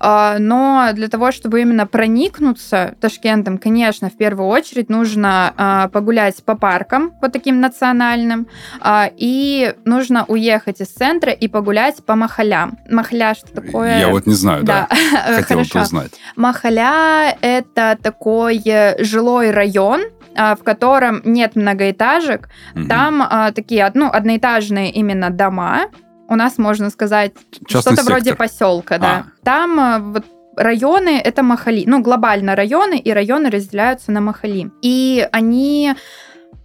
А, 0.00 0.38
но 0.38 0.90
для 0.94 1.08
того, 1.08 1.30
чтобы 1.30 1.60
именно 1.60 1.86
проникнуться 1.86 2.94
Ташкентом, 3.00 3.58
конечно, 3.58 4.08
в 4.08 4.16
первую 4.16 4.48
очередь 4.48 4.88
нужно 4.88 5.52
а, 5.56 5.88
погулять 5.88 6.42
по 6.42 6.56
паркам, 6.56 7.12
вот 7.20 7.32
таким 7.32 7.60
национальным, 7.60 8.46
а, 8.80 9.10
и 9.14 9.74
нужно 9.84 10.24
уехать 10.26 10.80
из 10.80 10.88
центра 10.88 11.32
и 11.32 11.48
погулять 11.48 12.04
по 12.04 12.16
махалям. 12.16 12.78
Махаля 12.90 13.34
что 13.34 13.52
такое? 13.52 14.00
Я 14.00 14.08
вот 14.08 14.26
не 14.26 14.34
знаю, 14.34 14.64
да. 14.64 14.88
да. 14.90 15.34
Хотел 15.34 15.58
бы 15.58 15.80
узнать. 15.80 16.12
Махаля— 16.34 17.36
это 17.42 17.98
такой 18.02 18.62
жилой 18.98 19.50
район, 19.50 20.00
в 20.34 20.62
котором 20.62 21.20
нет 21.24 21.56
многоэтажек. 21.56 22.48
Угу. 22.74 22.86
Там 22.86 23.22
а, 23.22 23.52
такие 23.52 23.90
ну, 23.94 24.08
одноэтажные 24.10 24.90
именно 24.90 25.30
дома, 25.30 25.88
у 26.30 26.36
нас, 26.36 26.58
можно 26.58 26.90
сказать, 26.90 27.32
что-то 27.66 28.02
вроде 28.04 28.34
поселка, 28.34 28.98
да. 28.98 29.26
А. 29.26 29.44
Там 29.44 29.80
э, 29.80 29.98
вот 29.98 30.24
районы 30.56 31.18
это 31.18 31.42
махали. 31.42 31.84
Ну, 31.86 32.00
глобально 32.00 32.54
районы, 32.54 32.98
и 32.98 33.12
районы 33.12 33.50
разделяются 33.50 34.12
на 34.12 34.20
махали. 34.20 34.70
И 34.80 35.28
они 35.32 35.94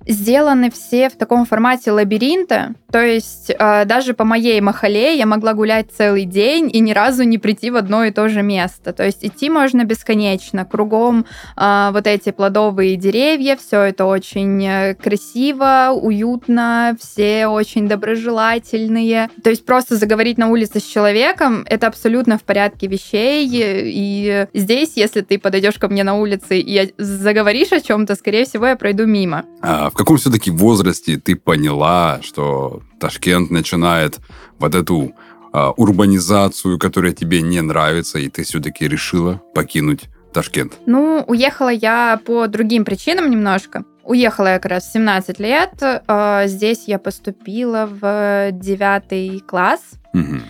сделаны 0.08 0.72
все 0.72 1.10
в 1.10 1.16
таком 1.16 1.46
формате 1.46 1.92
лабиринта, 1.92 2.76
то 2.96 3.04
есть 3.04 3.50
э, 3.50 3.84
даже 3.84 4.14
по 4.14 4.24
моей 4.24 4.62
махале 4.62 5.18
я 5.18 5.26
могла 5.26 5.54
гулять 5.54 5.88
целый 5.92 6.24
день 6.24 6.70
и 6.72 6.80
ни 6.80 6.94
разу 6.94 7.24
не 7.24 7.38
прийти 7.38 7.70
в 7.70 7.76
одно 7.76 8.06
и 8.06 8.12
то 8.12 8.30
же 8.30 8.42
место. 8.42 8.94
То 8.94 9.04
есть 9.04 9.26
идти 9.26 9.50
можно 9.50 9.84
бесконечно, 9.84 10.64
кругом 10.64 11.26
э, 11.58 11.90
вот 11.92 12.08
эти 12.08 12.32
плодовые 12.32 12.96
деревья, 12.96 13.58
все 13.58 13.82
это 13.82 14.06
очень 14.06 14.66
э, 14.66 14.96
красиво, 14.96 15.90
уютно, 15.92 16.96
все 16.98 17.48
очень 17.48 17.90
доброжелательные. 17.90 19.30
То 19.44 19.50
есть 19.50 19.66
просто 19.66 19.98
заговорить 19.98 20.38
на 20.38 20.48
улице 20.48 20.80
с 20.80 20.84
человеком 20.84 21.66
это 21.66 21.88
абсолютно 21.88 22.38
в 22.38 22.44
порядке 22.44 22.88
вещей. 22.88 23.46
И 23.52 24.48
здесь, 24.54 24.94
если 24.96 25.20
ты 25.20 25.38
подойдешь 25.38 25.80
ко 25.80 25.90
мне 25.90 26.06
на 26.06 26.16
улице 26.16 26.60
и 26.60 26.94
заговоришь 26.98 27.74
о 27.74 27.82
чем-то, 27.82 28.16
скорее 28.16 28.46
всего, 28.46 28.68
я 28.68 28.78
пройду 28.78 29.06
мимо. 29.06 29.44
А 29.62 29.90
в 29.96 29.98
каком 29.98 30.18
все-таки 30.18 30.52
возрасте 30.52 31.16
ты 31.18 31.38
поняла, 31.38 32.20
что 32.22 32.82
Ташкент 33.00 33.50
начинает 33.50 34.20
вот 34.60 34.76
эту 34.76 35.14
а, 35.54 35.72
урбанизацию, 35.72 36.78
которая 36.78 37.14
тебе 37.14 37.42
не 37.42 37.62
нравится, 37.62 38.20
и 38.20 38.28
ты 38.28 38.44
все-таки 38.44 38.90
решила 38.90 39.42
покинуть 39.54 40.10
Ташкент? 40.34 40.74
Ну, 40.86 41.24
уехала 41.26 41.70
я 41.70 42.20
по 42.26 42.48
другим 42.48 42.84
причинам 42.84 43.30
немножко. 43.30 43.86
Уехала 44.04 44.48
я 44.48 44.60
как 44.60 44.70
раз 44.70 44.90
в 44.90 44.92
17 44.92 45.40
лет. 45.40 45.72
А, 45.82 46.46
здесь 46.48 46.84
я 46.88 47.00
поступила 47.00 47.88
в 47.90 48.52
9 48.52 49.46
класс. 49.46 49.80
Угу. 50.14 50.42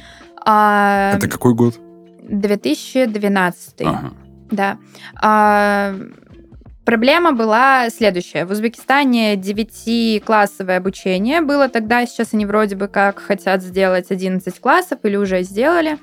А, 0.43 1.11
Это 1.17 1.27
какой 1.27 1.53
год? 1.53 1.79
2012. 2.27 3.81
Ага. 3.81 4.13
Да. 4.49 4.77
А, 5.21 5.95
Проблема 6.85 7.33
была 7.33 7.89
следующая. 7.89 8.45
В 8.45 8.51
Узбекистане 8.51 9.35
9-классовое 9.35 10.77
обучение 10.77 11.41
было 11.41 11.67
тогда, 11.67 12.05
сейчас 12.05 12.33
они 12.33 12.45
вроде 12.45 12.75
бы 12.75 12.87
как 12.87 13.19
хотят 13.19 13.63
сделать 13.63 14.11
11 14.11 14.59
классов 14.59 14.99
или 15.01 15.15
уже 15.15 15.41
сделали. 15.41 15.97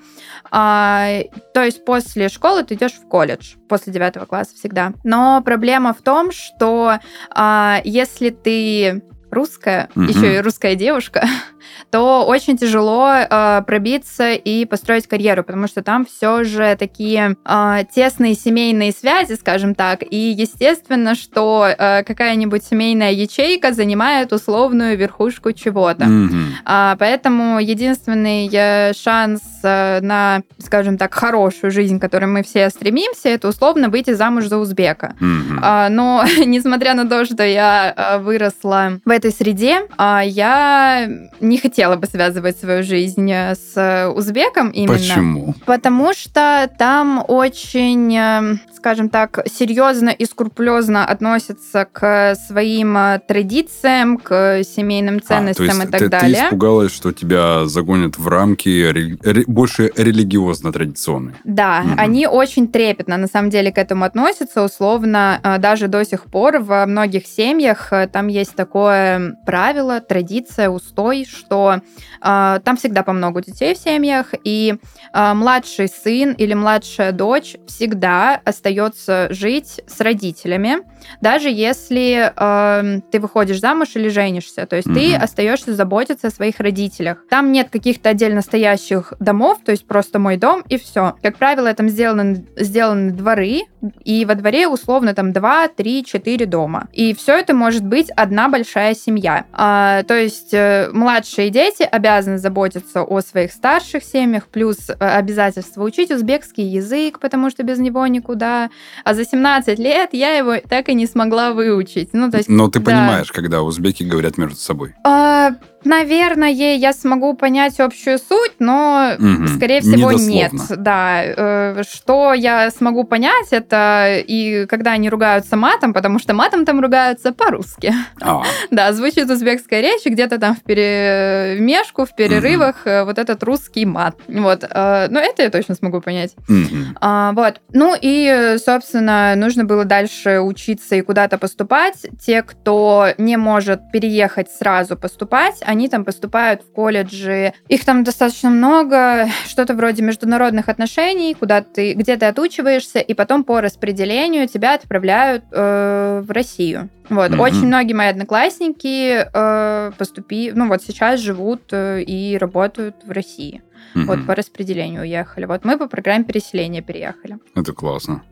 А, 0.51 1.23
то 1.55 1.63
есть 1.63 1.85
после 1.85 2.29
школы 2.29 2.65
ты 2.65 2.75
идешь 2.75 2.95
в 2.95 3.07
колледж, 3.07 3.55
после 3.69 3.93
9 3.93 4.27
класса 4.27 4.57
всегда. 4.57 4.93
Но 5.05 5.41
проблема 5.45 5.95
в 5.95 6.03
том, 6.03 6.33
что 6.33 6.99
а, 7.31 7.81
если 7.85 8.31
ты 8.31 9.03
русская, 9.31 9.89
mm-hmm. 9.95 10.09
еще 10.09 10.37
и 10.37 10.41
русская 10.41 10.75
девушка, 10.75 11.27
то 11.91 12.25
очень 12.27 12.57
тяжело 12.57 13.11
э, 13.13 13.63
пробиться 13.67 14.33
и 14.33 14.65
построить 14.65 15.07
карьеру, 15.07 15.45
потому 15.45 15.67
что 15.67 15.83
там 15.83 16.07
все 16.07 16.45
же 16.45 16.77
такие 16.79 17.37
э, 17.45 17.85
тесные 17.95 18.35
семейные 18.35 18.93
связи, 18.93 19.35
скажем 19.35 19.75
так, 19.75 20.03
и 20.09 20.17
естественно, 20.31 21.15
что 21.15 21.67
э, 21.67 22.03
какая-нибудь 22.05 22.65
семейная 22.65 23.13
ячейка 23.13 23.73
занимает 23.73 24.33
условную 24.33 24.97
верхушку 24.97 25.53
чего-то. 25.53 26.05
Mm-hmm. 26.05 26.43
А, 26.65 26.97
поэтому 26.99 27.59
единственный 27.61 28.49
э, 28.53 28.93
шанс 28.95 29.43
э, 29.63 30.01
на, 30.01 30.43
скажем 30.59 30.99
так, 30.99 31.15
хорошую 31.15 31.71
жизнь, 31.71 31.99
к 31.99 32.03
которой 32.03 32.27
мы 32.27 32.43
все 32.43 32.69
стремимся, 32.71 33.29
это 33.29 33.49
условно 33.49 33.89
выйти 33.89 34.13
замуж 34.13 34.47
за 34.47 34.59
узбека. 34.59 35.15
Mm-hmm. 35.21 35.59
А, 35.63 35.89
но 35.89 36.25
несмотря 36.45 36.95
на 36.95 37.09
то, 37.09 37.25
что 37.25 37.45
я 37.45 37.93
э, 37.97 38.19
выросла 38.19 39.01
в 39.05 39.11
этой 39.11 39.31
среде, 39.33 39.83
а, 39.97 40.23
я 40.25 41.09
не 41.53 41.59
хотела 41.59 41.97
бы 41.97 42.07
связывать 42.07 42.59
свою 42.59 42.83
жизнь 42.83 43.31
э, 43.31 43.55
с 43.55 44.13
узбеком 44.17 44.71
именно. 44.71 44.97
Почему? 44.97 45.55
Потому 45.67 46.15
что 46.15 46.69
там 46.79 47.23
очень, 47.29 48.17
э, 48.17 48.57
скажем 48.75 49.11
так, 49.11 49.47
серьезно 49.47 50.09
и 50.09 50.25
скрупулезно 50.25 51.05
относятся 51.05 51.87
к 51.93 52.35
своим 52.47 52.97
э, 52.97 53.21
традициям, 53.29 54.17
к 54.17 54.65
семейным 54.65 55.21
ценностям 55.21 55.67
а, 55.67 55.69
то 55.69 55.83
есть 55.83 55.89
и 55.89 55.91
так 55.91 56.01
ты, 56.01 56.09
далее. 56.09 56.37
Ты 56.37 56.47
испугалась, 56.47 56.93
что 56.93 57.13
тебя 57.13 57.67
загонят 57.67 58.17
в 58.17 58.27
рамки 58.29 58.91
ре, 58.91 59.19
ре, 59.23 59.45
больше 59.47 59.93
религиозно-традиционные. 59.95 61.35
Да, 61.45 61.83
угу. 61.85 61.95
они 61.99 62.27
очень 62.27 62.69
трепетно 62.69 63.19
на 63.19 63.27
самом 63.27 63.51
деле 63.51 63.73
к 63.73 63.79
этому 63.79 64.05
относятся, 64.05 64.65
условно, 64.65 65.39
даже 65.59 65.89
до 65.89 66.03
сих 66.05 66.25
пор 66.25 66.61
во 66.61 66.87
многих 66.87 67.27
семьях 67.27 67.93
там 68.11 68.29
есть 68.29 68.55
такое 68.55 69.37
правило, 69.45 70.01
традиция, 70.01 70.71
устой, 70.71 71.27
что 71.43 71.81
э, 72.21 72.61
там 72.65 72.77
всегда 72.77 73.03
по 73.03 73.13
много 73.13 73.43
детей 73.43 73.75
в 73.75 73.79
семьях, 73.79 74.35
и 74.45 74.77
э, 75.13 75.35
младший 75.35 75.89
сын 75.89 76.33
или 76.33 76.55
младшая 76.55 77.13
дочь 77.13 77.57
всегда 77.67 78.41
остается 78.45 79.29
жить 79.31 79.81
с 79.87 80.01
родителями, 80.01 80.79
даже 81.21 81.49
если 81.51 82.33
э, 82.35 83.01
ты 83.11 83.21
выходишь 83.21 83.61
замуж 83.61 83.89
или 83.95 84.09
женишься. 84.09 84.67
То 84.67 84.77
есть 84.77 84.89
mm-hmm. 84.89 84.95
ты 84.95 85.17
остаешься 85.17 85.75
заботиться 85.75 86.29
о 86.29 86.31
своих 86.31 86.61
родителях. 86.61 87.19
Там 87.29 87.53
нет 87.53 87.71
каких-то 87.71 88.11
отдельно 88.11 88.43
стоящих 88.43 89.15
домов, 89.19 89.59
то 89.65 89.73
есть 89.73 89.87
просто 89.87 90.19
мой 90.19 90.37
дом 90.37 90.63
и 90.69 90.79
все. 90.79 91.17
Как 91.23 91.37
правило, 91.37 91.73
там 91.75 91.89
сделаны, 91.89 92.47
сделаны 92.57 93.11
дворы, 93.11 93.63
и 94.05 94.25
во 94.25 94.35
дворе 94.35 94.69
условно 94.69 95.15
там 95.15 95.33
2, 95.33 95.69
3, 95.69 96.05
4 96.05 96.47
дома. 96.47 96.89
И 96.93 97.15
все 97.15 97.37
это 97.37 97.55
может 97.55 97.85
быть 97.85 98.11
одна 98.11 98.49
большая 98.49 98.95
семья. 98.95 99.47
А, 99.53 100.03
то 100.05 100.15
есть 100.15 100.55
э, 100.55 100.91
младшие 101.33 101.51
дети 101.51 101.83
обязаны 101.83 102.39
заботиться 102.39 103.03
о 103.03 103.21
своих 103.21 103.53
старших 103.53 104.05
семьях, 104.05 104.49
плюс 104.49 104.91
э, 104.91 104.95
обязательство 104.99 105.83
учить 105.83 106.11
узбекский 106.11 106.65
язык, 106.65 107.21
потому 107.21 107.51
что 107.51 107.63
без 107.63 107.79
него 107.79 108.07
никуда. 108.07 108.71
А 109.05 109.15
за 109.15 109.25
17 109.25 109.79
лет 109.79 110.11
я 110.13 110.37
его 110.37 110.57
так 110.59 110.89
и 110.89 110.95
не 110.95 111.07
смогла 111.07 111.53
выучить. 111.53 112.11
Ну, 112.13 112.31
то 112.31 112.39
есть, 112.39 112.49
Но 112.49 112.69
ты 112.69 112.81
да. 112.81 112.85
понимаешь, 112.85 113.33
когда 113.33 113.63
узбеки 113.63 114.03
говорят 114.03 114.37
между 114.37 114.57
собой. 114.57 114.95
А, 115.05 115.53
Наверное, 115.85 116.51
я 116.51 116.93
смогу 116.93 117.35
понять 117.35 117.81
общую 117.81 118.19
суть, 118.19 118.53
но, 118.59 119.13
угу. 119.19 119.47
скорее 119.49 119.81
всего, 119.81 120.13
нет. 120.13 120.53
Да. 120.77 121.23
Э, 121.25 121.83
что 121.89 122.35
я 122.35 122.71
смогу 122.71 123.05
понять, 123.05 123.49
это 123.51 124.23
и 124.27 124.67
когда 124.67 124.93
они 124.93 125.09
ругаются 125.09 125.57
матом, 125.57 125.93
потому 125.93 126.19
что 126.19 126.35
матом 126.35 126.65
там 126.65 126.81
ругаются 126.81 127.33
по-русски. 127.33 127.95
А. 128.21 128.43
Да, 128.71 128.93
звучит 128.93 129.29
узбекская 129.29 129.81
речь, 129.81 130.05
где-то 130.05 130.39
там 130.39 130.55
в 130.55 130.63
перемешку, 130.63 132.05
в 132.05 132.15
перерывах 132.15 132.77
угу. 132.85 133.07
вот 133.07 133.19
этот 133.19 133.43
русский 133.43 133.85
мат. 133.85 134.17
Вот. 134.29 134.65
Э, 134.65 135.09
но 135.11 135.21
это 135.21 135.43
я 135.43 135.51
точно 135.51 135.75
смогу 135.75 136.01
понять. 136.01 136.35
Угу. 136.49 136.97
А, 137.01 137.33
вот. 137.33 137.61
Ну 137.73 137.95
и, 138.01 138.57
собственно, 138.65 139.35
нужно 139.37 139.65
было 139.65 139.85
дальше 139.85 140.41
учиться 140.41 140.97
и 140.97 141.03
куда-то 141.03 141.39
поступать. 141.39 142.07
Те, 142.25 142.43
кто 142.43 143.09
не 143.19 143.37
может 143.37 143.91
переехать 143.93 144.51
сразу 144.51 144.97
поступать, 144.97 145.57
они 145.73 145.89
там 145.89 146.05
поступают 146.05 146.63
в 146.63 146.73
колледжи. 146.73 147.55
Их 147.69 147.85
там 147.85 148.05
достаточно 148.05 148.51
много, 148.51 149.29
что-то 149.47 149.75
вроде 149.75 150.03
международных 150.03 150.69
отношений, 150.69 151.35
куда 151.35 151.63
ты, 151.63 151.95
где 151.95 152.17
ты 152.17 152.27
отучиваешься, 152.27 153.01
и 153.01 153.15
потом 153.15 153.43
по 153.45 153.61
распределению 153.61 154.47
тебя 154.49 154.75
отправляют 154.75 155.45
э, 155.51 156.23
в 156.25 156.31
Россию. 156.31 156.91
Вот, 157.09 157.31
mm-hmm. 157.31 157.41
очень 157.41 157.67
многие 157.67 157.95
мои 157.95 158.09
одноклассники 158.09 159.27
э, 159.33 159.93
поступи, 159.99 160.53
ну 160.55 160.69
вот 160.69 160.83
сейчас 160.83 161.21
живут 161.21 161.63
э, 161.73 162.03
и 162.03 162.39
работают 162.39 162.97
в 163.05 163.11
России. 163.11 163.63
Mm-hmm. 163.95 164.05
Вот 164.05 164.27
по 164.27 164.35
распределению 164.35 165.03
уехали. 165.03 165.45
Вот 165.45 165.65
мы 165.65 165.79
по 165.79 165.87
программе 165.87 166.25
переселения 166.25 166.83
переехали. 166.83 167.39
Это 167.55 167.73
классно. 167.73 168.23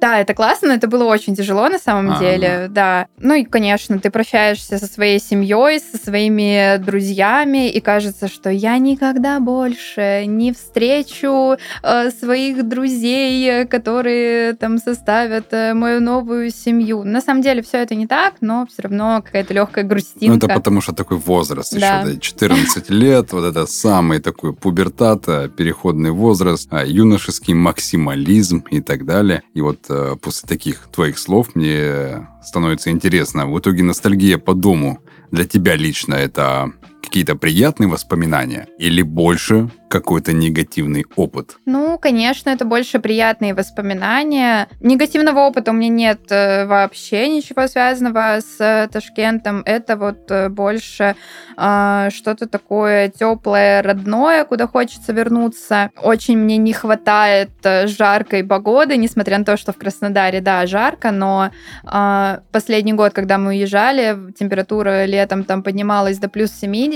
Да, 0.00 0.18
это 0.18 0.34
классно, 0.34 0.68
но 0.68 0.74
это 0.74 0.88
было 0.88 1.04
очень 1.04 1.36
тяжело 1.36 1.68
на 1.68 1.78
самом 1.78 2.10
А-а-а. 2.10 2.20
деле, 2.20 2.66
да. 2.68 3.06
Ну 3.18 3.34
и, 3.34 3.44
конечно, 3.44 4.00
ты 4.00 4.10
прощаешься 4.10 4.78
со 4.78 4.86
своей 4.86 5.20
семьей, 5.20 5.78
со 5.78 5.96
своими 5.96 6.76
друзьями, 6.78 7.70
и 7.70 7.80
кажется, 7.80 8.26
что 8.26 8.50
я 8.50 8.78
никогда 8.78 9.38
больше 9.38 10.24
не 10.26 10.52
встречу 10.52 11.56
э, 11.84 12.10
своих 12.10 12.68
друзей, 12.68 13.64
которые 13.66 14.54
там 14.54 14.78
составят 14.78 15.52
э, 15.52 15.72
мою 15.72 16.00
новую 16.00 16.50
семью. 16.50 17.04
На 17.04 17.20
самом 17.20 17.42
деле 17.42 17.62
все 17.62 17.78
это 17.78 17.94
не 17.94 18.08
так, 18.08 18.34
но 18.40 18.66
все 18.66 18.82
равно 18.82 19.22
какая-то 19.24 19.54
легкая 19.54 19.84
грустинка. 19.84 20.26
Ну 20.26 20.36
это 20.36 20.48
потому 20.48 20.80
что 20.80 20.92
такой 20.92 21.18
возраст 21.18 21.78
да. 21.78 22.00
еще, 22.00 22.14
да, 22.14 22.20
14 22.20 22.90
лет, 22.90 23.32
вот 23.32 23.44
это 23.44 23.66
самый 23.66 24.18
такой 24.18 24.52
пубертат, 24.52 25.01
э, 25.04 25.48
переходный 25.48 26.10
возраст, 26.10 26.68
а, 26.70 26.84
юношеский 26.84 27.54
максимализм 27.54 28.64
и 28.70 28.80
так 28.80 29.04
далее. 29.04 29.42
И 29.54 29.60
вот 29.60 29.86
э, 29.88 30.16
после 30.20 30.48
таких 30.48 30.88
твоих 30.92 31.18
слов 31.18 31.54
мне 31.54 32.28
становится 32.42 32.90
интересно. 32.90 33.46
В 33.46 33.58
итоге 33.58 33.82
ностальгия 33.82 34.38
по 34.38 34.54
дому 34.54 35.00
для 35.30 35.44
тебя 35.44 35.76
лично 35.76 36.14
это 36.14 36.72
какие-то 37.02 37.36
приятные 37.36 37.88
воспоминания 37.88 38.68
или 38.78 39.02
больше 39.02 39.68
какой-то 39.92 40.32
негативный 40.32 41.04
опыт? 41.16 41.56
Ну, 41.66 41.98
конечно, 41.98 42.48
это 42.48 42.64
больше 42.64 42.98
приятные 42.98 43.52
воспоминания. 43.52 44.68
Негативного 44.80 45.40
опыта 45.40 45.70
у 45.70 45.74
меня 45.74 45.90
нет 45.90 46.20
э, 46.30 46.64
вообще 46.64 47.28
ничего 47.28 47.66
связанного 47.66 48.40
с 48.40 48.56
э, 48.58 48.88
Ташкентом. 48.90 49.62
Это 49.66 49.96
вот 49.96 50.30
э, 50.30 50.48
больше 50.48 51.14
э, 51.58 52.08
что-то 52.10 52.48
такое 52.48 53.10
теплое, 53.10 53.82
родное, 53.82 54.44
куда 54.44 54.66
хочется 54.66 55.12
вернуться. 55.12 55.90
Очень 56.02 56.38
мне 56.38 56.56
не 56.56 56.72
хватает 56.72 57.50
жаркой 57.84 58.44
погоды, 58.44 58.96
несмотря 58.96 59.36
на 59.38 59.44
то, 59.44 59.58
что 59.58 59.72
в 59.72 59.76
Краснодаре, 59.76 60.40
да, 60.40 60.66
жарко, 60.66 61.10
но 61.10 61.50
э, 61.84 62.38
последний 62.50 62.94
год, 62.94 63.12
когда 63.12 63.36
мы 63.36 63.48
уезжали, 63.50 64.32
температура 64.38 65.04
летом 65.04 65.44
там 65.44 65.62
поднималась 65.62 66.16
до 66.16 66.30
плюс 66.30 66.50
70. 66.52 66.91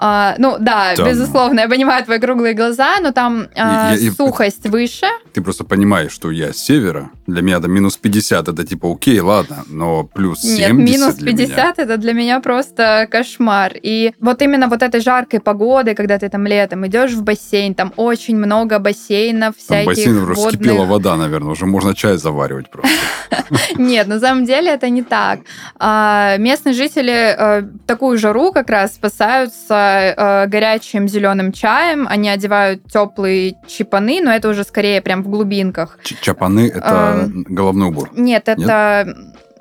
Э, 0.00 0.34
ну, 0.38 0.56
да, 0.58 0.94
там... 0.96 1.08
безусловно, 1.08 1.60
я 1.60 1.68
понимаю 1.68 2.04
твою 2.04 2.20
круглые 2.20 2.54
глаза, 2.54 2.96
но 3.00 3.12
там 3.12 3.42
э, 3.42 3.46
я, 3.56 3.96
сухость 4.16 4.64
я, 4.64 4.70
выше. 4.70 5.06
Ты 5.32 5.42
просто 5.42 5.64
понимаешь, 5.64 6.12
что 6.12 6.30
я 6.30 6.52
с 6.52 6.56
севера. 6.56 7.10
Для 7.26 7.42
меня 7.42 7.60
там 7.60 7.72
минус 7.72 7.96
50 7.96 8.48
это 8.48 8.66
типа 8.66 8.92
окей, 8.92 9.20
ладно, 9.20 9.64
но 9.68 10.04
плюс 10.04 10.40
70 10.40 10.72
Нет, 10.72 10.90
минус 10.90 11.14
50 11.14 11.56
меня... 11.56 11.72
это 11.76 11.96
для 11.96 12.12
меня 12.12 12.40
просто 12.40 13.06
кошмар. 13.10 13.72
И 13.82 14.12
вот 14.20 14.42
именно 14.42 14.68
вот 14.68 14.82
этой 14.82 15.00
жаркой 15.00 15.40
погоды, 15.40 15.94
когда 15.94 16.18
ты 16.18 16.28
там 16.28 16.46
летом 16.46 16.86
идешь 16.86 17.12
в 17.12 17.22
бассейн, 17.22 17.74
там 17.74 17.92
очень 17.96 18.36
много 18.36 18.78
бассейнов, 18.78 19.56
всяких 19.56 19.84
там 19.84 19.86
бассейн 19.86 20.18
водных... 20.20 20.38
вскипела 20.38 20.84
вода, 20.84 21.16
наверное, 21.16 21.52
уже 21.52 21.66
можно 21.66 21.94
чай 21.94 22.16
заваривать 22.16 22.70
просто. 22.70 22.90
Нет, 23.76 24.06
на 24.06 24.20
самом 24.20 24.44
деле 24.44 24.70
это 24.70 24.88
не 24.88 25.02
так. 25.02 25.40
А, 25.76 26.36
местные 26.38 26.74
жители 26.74 27.34
э, 27.36 27.62
такую 27.86 28.18
жару 28.18 28.52
как 28.52 28.70
раз 28.70 28.92
спасаются 29.34 30.14
э, 30.16 30.46
горячим 30.46 31.08
зеленым 31.08 31.52
чаем, 31.52 32.06
они 32.08 32.28
одевают 32.28 32.84
теплые 32.90 33.56
чипаны, 33.66 34.20
но 34.22 34.32
это 34.32 34.48
уже 34.48 34.64
скорее 34.64 35.00
прям 35.00 35.22
в 35.22 35.28
глубинках. 35.28 35.98
Чапаны 36.02 36.68
это 36.68 37.20
эм, 37.24 37.44
головной 37.48 37.88
убор? 37.88 38.10
Нет, 38.12 38.48
это 38.48 39.04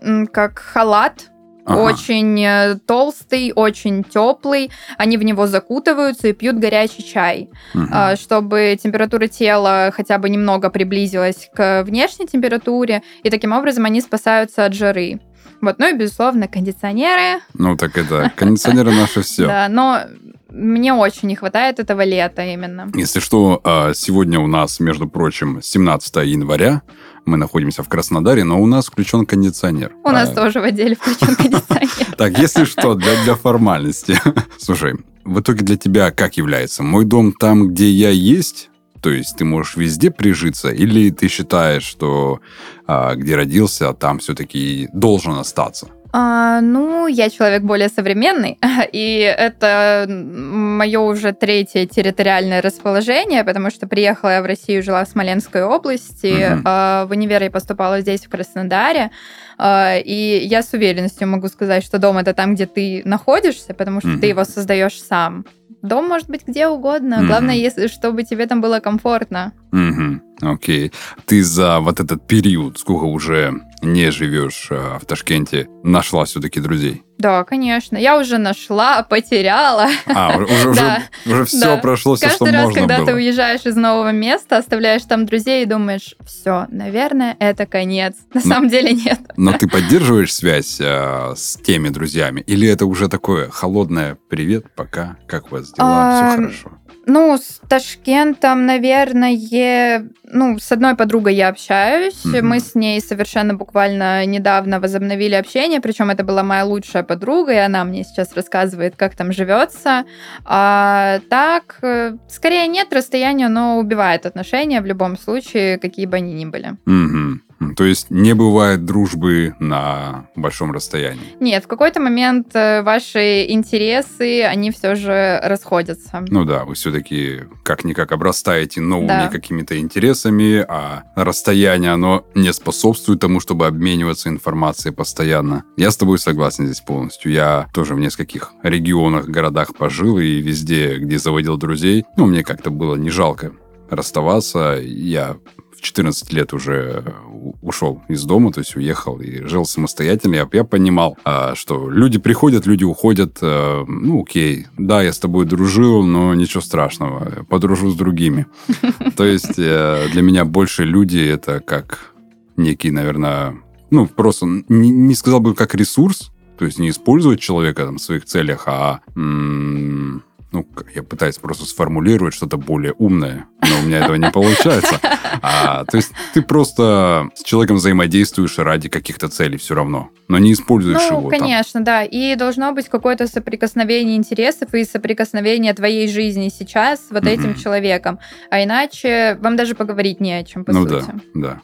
нет? 0.02 0.30
как 0.32 0.60
халат. 0.60 1.30
Ага. 1.66 1.80
Очень 1.80 2.44
э, 2.44 2.76
толстый, 2.86 3.54
очень 3.56 4.04
теплый. 4.04 4.70
Они 4.98 5.18
в 5.18 5.24
него 5.24 5.48
закутываются 5.48 6.28
и 6.28 6.34
пьют 6.34 6.58
горячий 6.58 7.06
чай, 7.06 7.50
угу. 7.74 7.88
чтобы 8.18 8.78
температура 8.82 9.28
тела 9.28 9.90
хотя 9.96 10.18
бы 10.18 10.30
немного 10.30 10.70
приблизилась 10.70 11.50
к 11.56 11.84
внешней 11.84 12.28
температуре. 12.28 13.02
И 13.24 13.30
таким 13.30 13.54
образом 13.54 13.86
они 13.86 14.02
спасаются 14.02 14.66
от 14.66 14.74
жары. 14.74 15.22
Вот, 15.64 15.80
ну 15.80 15.96
и, 15.96 15.98
безусловно, 15.98 16.50
кондиционеры. 16.50 17.42
Ну, 17.54 17.78
так 17.78 17.98
это, 17.98 18.30
кондиционеры 18.36 18.92
наше 18.92 19.22
все. 19.22 19.48
Да, 19.54 19.70
но 19.70 20.02
мне 20.50 20.94
очень 20.94 21.30
не 21.30 21.36
хватает 21.38 21.80
этого 21.80 22.04
лета 22.04 22.44
именно. 22.44 22.92
Если 22.94 23.22
что, 23.22 23.62
а, 23.64 23.94
сегодня 23.94 24.42
у 24.42 24.48
нас, 24.48 24.82
между 24.82 25.08
прочим, 25.08 25.62
17 25.62 26.16
января. 26.26 26.82
Мы 27.26 27.38
находимся 27.38 27.82
в 27.82 27.88
Краснодаре, 27.88 28.44
но 28.44 28.62
у 28.62 28.66
нас 28.66 28.88
включен 28.88 29.26
кондиционер. 29.26 29.94
У 30.04 30.10
а... 30.10 30.12
нас 30.12 30.32
тоже 30.32 30.60
в 30.60 30.64
отделе 30.64 30.98
включен 30.98 31.34
кондиционер. 31.36 31.90
Так, 32.18 32.38
если 32.38 32.66
что, 32.66 32.96
для 32.96 33.36
формальности. 33.36 34.20
Слушай, 34.60 34.96
в 35.24 35.40
итоге 35.40 35.64
для 35.64 35.78
тебя 35.78 36.12
как 36.12 36.36
является? 36.36 36.84
Мой 36.84 37.06
дом 37.06 37.32
там, 37.32 37.70
где 37.70 37.90
я 37.90 38.10
есть? 38.10 38.70
То 39.04 39.10
есть 39.10 39.36
ты 39.36 39.44
можешь 39.44 39.76
везде 39.76 40.12
прижиться, 40.12 40.70
или 40.70 41.10
ты 41.10 41.28
считаешь, 41.28 41.84
что 41.84 42.40
а, 42.88 43.16
где 43.16 43.36
родился, 43.36 43.94
там 43.94 44.20
все-таки 44.20 44.88
должен 44.94 45.34
остаться? 45.34 45.90
А, 46.16 46.62
ну, 46.62 47.08
я 47.08 47.30
человек 47.30 47.64
более 47.64 47.90
современный, 47.90 48.60
и 48.94 49.36
это 49.38 50.06
мое 50.08 51.00
уже 51.00 51.34
третье 51.34 51.86
территориальное 51.86 52.62
расположение, 52.62 53.44
потому 53.44 53.72
что 53.72 53.88
приехала 53.88 54.30
я 54.30 54.42
в 54.42 54.46
Россию, 54.46 54.84
жила 54.84 55.04
в 55.04 55.10
Смоленской 55.10 55.64
области, 55.64 56.28
mm-hmm. 56.28 56.62
а, 56.64 57.06
в 57.08 57.12
универ 57.12 57.44
я 57.44 57.52
поступала 57.52 58.00
здесь, 58.00 58.26
в 58.26 58.30
Краснодаре, 58.30 59.10
а, 59.58 59.98
и 59.98 60.46
я 60.46 60.62
с 60.62 60.72
уверенностью 60.72 61.28
могу 61.28 61.48
сказать, 61.48 61.84
что 61.84 61.98
дом 61.98 62.20
это 62.20 62.34
там, 62.34 62.56
где 62.56 62.68
ты 62.68 63.02
находишься, 63.04 63.74
потому 63.74 64.00
что 64.00 64.10
mm-hmm. 64.10 64.20
ты 64.20 64.28
его 64.28 64.46
создаешь 64.46 65.02
сам. 65.02 65.46
Дом 65.84 66.08
может 66.08 66.30
быть 66.30 66.48
где 66.48 66.68
угодно. 66.68 67.16
Mm-hmm. 67.16 67.28
Главное, 67.28 67.56
если, 67.56 67.88
чтобы 67.88 68.24
тебе 68.24 68.48
там 68.48 68.62
было 68.62 68.80
комфортно. 68.80 69.52
Mm-hmm. 69.74 70.20
Окей. 70.42 70.92
Ты 71.26 71.44
за 71.44 71.80
вот 71.80 72.00
этот 72.00 72.28
период, 72.28 72.78
сколько 72.78 73.06
уже 73.06 73.54
не 73.82 74.12
живешь 74.12 74.68
э, 74.70 74.98
в 75.02 75.06
Ташкенте, 75.06 75.68
нашла 75.84 76.26
все-таки 76.26 76.60
друзей? 76.60 77.04
Да, 77.18 77.44
конечно. 77.46 77.96
Я 77.98 78.20
уже 78.20 78.38
нашла, 78.38 79.04
потеряла. 79.04 79.88
А, 80.08 80.36
уже, 80.38 80.70
уже, 80.70 80.74
Да. 80.76 81.04
уже 81.26 81.46
все 81.46 81.60
Да. 81.60 81.78
прошло, 81.78 82.16
все, 82.16 82.30
что 82.30 82.40
Каждый 82.46 82.54
раз, 82.58 82.66
можно 82.66 82.80
когда 82.82 82.98
было. 82.98 83.08
ты 83.08 83.14
уезжаешь 83.14 83.66
из 83.66 83.76
нового 83.76 84.12
места, 84.12 84.58
оставляешь 84.58 85.04
там 85.04 85.26
друзей 85.26 85.64
и 85.64 85.66
думаешь, 85.66 86.16
все, 86.26 86.66
наверное, 86.70 87.36
это 87.40 87.66
конец. 87.66 88.16
На 88.34 88.42
Ну, 88.44 88.50
самом 88.50 88.70
деле 88.70 88.92
нет. 88.94 89.20
Но 89.38 89.54
ты 89.54 89.68
поддерживаешь 89.70 90.34
связь 90.34 90.78
э, 90.82 91.34
с 91.36 91.56
теми 91.58 91.90
друзьями? 91.90 92.42
Или 92.42 92.68
это 92.68 92.86
уже 92.86 93.08
такое 93.08 93.50
холодное 93.50 94.18
«Привет, 94.30 94.66
пока, 94.76 95.16
как 95.28 95.48
у 95.52 95.56
вас 95.56 95.72
дела, 95.72 95.88
А, 95.88 96.30
все 96.32 96.38
хорошо?» 96.38 96.72
Ну, 97.06 97.38
с 97.38 97.60
Ташкентом, 97.68 98.66
наверное, 98.66 100.08
ну, 100.24 100.58
с 100.58 100.72
одной 100.72 100.96
подругой 100.96 101.36
я 101.36 101.50
общаюсь. 101.50 102.24
Мгм. 102.24 102.48
Мы 102.48 102.60
с 102.60 102.76
ней 102.76 103.02
совершенно 103.02 103.54
буквально 103.54 104.26
недавно 104.26 104.80
возобновили 104.80 105.36
общение, 105.36 105.82
причем 105.82 106.10
это 106.10 106.24
была 106.24 106.44
моя 106.44 106.66
лучшая 106.66 107.04
подруга, 107.04 107.54
и 107.54 107.58
она 107.58 107.84
мне 107.84 108.04
сейчас 108.04 108.34
рассказывает, 108.34 108.96
как 108.96 109.16
там 109.16 109.34
живется. 109.34 110.06
А, 110.46 111.20
так, 111.30 111.80
э, 111.82 112.14
скорее 112.30 112.68
нет, 112.68 112.94
расстояние, 112.94 113.50
но 113.50 113.78
убивает 113.78 114.26
отношения 114.26 114.82
в 114.82 114.86
любом 114.86 115.18
случае, 115.18 115.78
какие 115.80 116.06
бы 116.06 116.18
они 116.18 116.34
ни 116.34 116.46
были. 116.46 116.78
Мгм. 116.86 117.44
То 117.76 117.84
есть 117.86 118.10
не 118.10 118.34
бывает 118.34 118.86
дружбы 118.86 119.56
на 119.60 120.28
большом 120.36 120.72
расстоянии? 120.72 121.36
Нет, 121.40 121.64
в 121.64 121.68
какой-то 121.68 122.00
момент 122.00 122.48
э, 122.54 122.82
ваши 122.84 123.46
интересы, 123.50 124.44
они 124.44 124.72
все 124.72 124.96
же 124.96 125.40
расходятся. 125.44 126.24
Ну 126.30 126.46
да, 126.46 126.66
вы 126.66 126.76
все-таки 126.76 127.42
как-никак 127.64 128.12
обрастаете 128.12 128.82
новыми 128.82 129.08
Да. 129.08 129.28
какими-то 129.30 129.78
интересами, 129.80 130.66
а 130.68 131.04
расстояние, 131.16 131.92
оно 131.92 132.26
не 132.36 132.52
способствует 132.54 133.20
тому, 133.20 133.40
чтобы 133.40 133.68
обмениваться 133.68 134.30
информацией 134.30 134.94
постоянно. 134.94 135.64
Я 135.78 135.92
с 135.92 135.98
тобой 135.98 136.20
согласен 136.20 136.66
здесь 136.66 136.82
полностью. 136.82 137.32
Я 137.32 137.68
тоже 137.74 137.96
в 137.96 138.00
нескольких 138.00 138.52
регионах, 138.64 139.26
городах 139.28 139.76
пожил, 139.76 140.20
и 140.20 140.42
везде, 140.42 140.98
где 140.98 141.18
заводил 141.20 141.58
друзей, 141.58 142.06
ну, 142.18 142.26
мне 142.26 142.44
как-то 142.44 142.70
было 142.70 142.96
не 142.96 143.10
жалко 143.10 143.52
расставаться. 143.90 144.78
Я 144.82 145.38
14 145.84 146.34
лет 146.34 146.54
уже 146.54 147.04
у- 147.30 147.54
ушел 147.62 148.02
из 148.08 148.24
дома, 148.24 148.52
то 148.52 148.60
есть 148.62 148.76
уехал 148.76 149.20
и 149.20 149.46
жил 149.46 149.66
самостоятельно. 149.66 150.36
Я, 150.36 150.50
я 150.54 150.64
понимал, 150.64 151.18
а, 151.26 151.54
что 151.56 151.90
люди 151.90 152.18
приходят, 152.20 152.66
люди 152.66 152.84
уходят. 152.86 153.38
э, 153.42 153.84
ну, 153.88 154.22
окей, 154.24 154.68
да, 154.78 155.04
я 155.04 155.12
с 155.14 155.20
тобой 155.20 155.46
дружил, 155.46 156.04
но 156.04 156.34
ничего 156.34 156.62
страшного, 156.62 157.46
подружу 157.50 157.90
с 157.92 157.96
другими. 157.96 158.46
То 159.18 159.26
есть 159.26 159.58
э, 159.60 160.08
для 160.12 160.22
меня 160.22 160.46
больше 160.46 160.86
люди 160.86 161.20
это 161.20 161.60
как 161.60 162.14
некий, 162.58 162.92
наверное, 162.92 163.56
ну, 163.92 164.08
просто 164.08 164.46
не, 164.70 164.90
не 164.90 165.16
сказал 165.16 165.40
бы 165.42 165.54
как 165.54 165.76
ресурс, 165.76 166.32
то 166.58 166.66
есть 166.66 166.80
не 166.80 166.90
использовать 166.90 167.40
человека 167.40 167.86
там, 167.86 167.98
в 167.98 168.02
своих 168.02 168.26
целях, 168.26 168.64
а 168.68 169.02
м, 169.16 170.24
ну, 170.54 170.66
я 170.96 171.04
пытаюсь 171.04 171.38
просто 171.38 171.66
сформулировать 171.66 172.34
что-то 172.36 172.58
более 172.58 172.94
умное, 173.00 173.46
но 173.62 173.80
у 173.80 173.88
меня 173.88 174.00
этого 174.00 174.16
не 174.16 174.30
получается. 174.32 175.00
А, 175.42 175.84
то 175.86 175.98
есть 175.98 176.12
ты 176.34 176.42
просто 176.44 177.30
с 177.36 177.44
человеком 177.44 177.78
взаимодействуешь 177.78 178.58
ради 178.60 178.88
каких-то 178.88 179.28
целей 179.30 179.58
все 179.58 179.74
равно, 179.74 180.10
но 180.28 180.38
не 180.38 180.54
используешь 180.54 181.00
Ну, 181.10 181.20
его 181.20 181.30
там. 181.32 181.40
конечно, 181.40 181.82
да. 181.82 182.04
И 182.04 182.36
должно 182.36 182.72
быть 182.72 182.88
какое-то 182.88 183.28
соприкосновение 183.28 184.16
интересов 184.16 184.74
и 184.76 184.84
соприкосновение 184.86 185.74
твоей 185.74 186.08
жизни 186.08 186.50
сейчас 186.50 187.08
с 187.08 187.12
вот 187.12 187.26
этим 187.26 187.52
Мгм. 187.52 187.60
человеком. 187.60 188.20
А 188.52 188.64
иначе 188.64 189.38
вам 189.42 189.56
даже 189.56 189.74
поговорить 189.76 190.20
не 190.22 190.34
о 190.34 190.44
чем, 190.44 190.64
по 190.66 190.72
ну 190.72 190.88
сути. 190.88 191.06
да, 191.06 191.14
да. 191.34 191.62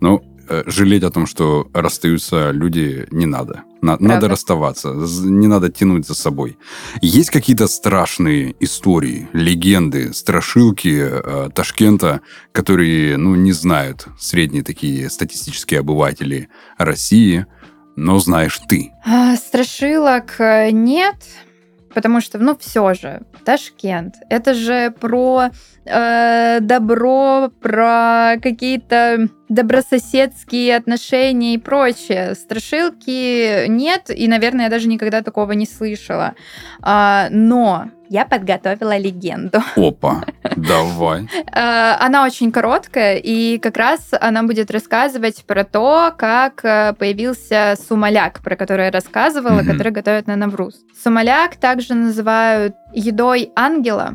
Но 0.00 0.16
э, 0.16 0.20
жалеть 0.66 1.02
о 1.02 1.10
том, 1.10 1.26
что 1.26 1.68
расстаются 1.72 2.50
люди, 2.50 3.06
не 3.10 3.26
надо. 3.26 3.62
На- 3.82 3.96
надо 3.98 4.28
расставаться, 4.28 4.92
не 4.92 5.46
надо 5.46 5.70
тянуть 5.70 6.06
за 6.06 6.14
собой. 6.14 6.58
Есть 7.00 7.30
какие-то 7.30 7.66
страшные 7.66 8.54
истории, 8.60 9.28
легенды, 9.32 10.12
страшилки 10.12 10.98
э, 11.00 11.48
Ташкента, 11.54 12.20
которые, 12.52 13.16
ну, 13.16 13.34
не 13.34 13.52
знают 13.52 14.06
средние 14.18 14.62
такие 14.62 15.08
статистические 15.08 15.80
обыватели 15.80 16.48
России, 16.76 17.46
но 17.96 18.18
знаешь 18.18 18.60
ты. 18.68 18.92
А, 19.06 19.36
страшилок 19.36 20.40
э, 20.40 20.70
нет, 20.70 21.16
потому 21.94 22.20
что, 22.20 22.38
ну, 22.38 22.56
все 22.58 22.94
же, 22.94 23.22
Ташкент. 23.44 24.14
Это 24.28 24.54
же 24.54 24.90
про 24.90 25.50
э, 25.86 26.58
добро, 26.60 27.50
про 27.60 28.36
какие-то 28.42 29.28
добрососедские 29.50 30.76
отношения 30.76 31.54
и 31.54 31.58
прочее. 31.58 32.34
Страшилки 32.34 33.66
нет, 33.66 34.08
и, 34.08 34.28
наверное, 34.28 34.64
я 34.66 34.70
даже 34.70 34.88
никогда 34.88 35.22
такого 35.22 35.52
не 35.52 35.66
слышала. 35.66 36.34
А, 36.80 37.28
но 37.30 37.90
я 38.10 38.24
подготовила 38.24 38.98
легенду. 38.98 39.62
Опа, 39.76 40.24
давай. 40.56 41.28
Э, 41.54 41.92
Она 42.00 42.24
очень 42.24 42.50
короткая, 42.50 43.16
и 43.16 43.58
как 43.58 43.76
раз 43.76 44.10
она 44.20 44.42
будет 44.42 44.70
рассказывать 44.70 45.44
про 45.46 45.64
то, 45.64 46.12
как 46.18 46.64
э, 46.64 46.92
появился 46.98 47.76
сумаляк, 47.88 48.40
про 48.40 48.56
который 48.56 48.86
я 48.86 48.90
рассказывала, 48.90 49.62
который 49.62 49.92
готовят 49.92 50.26
на 50.26 50.34
Навруз. 50.36 50.74
Сумаляк 51.02 51.56
также 51.56 51.94
называют 51.94 52.74
едой 52.92 53.52
ангела 53.54 54.14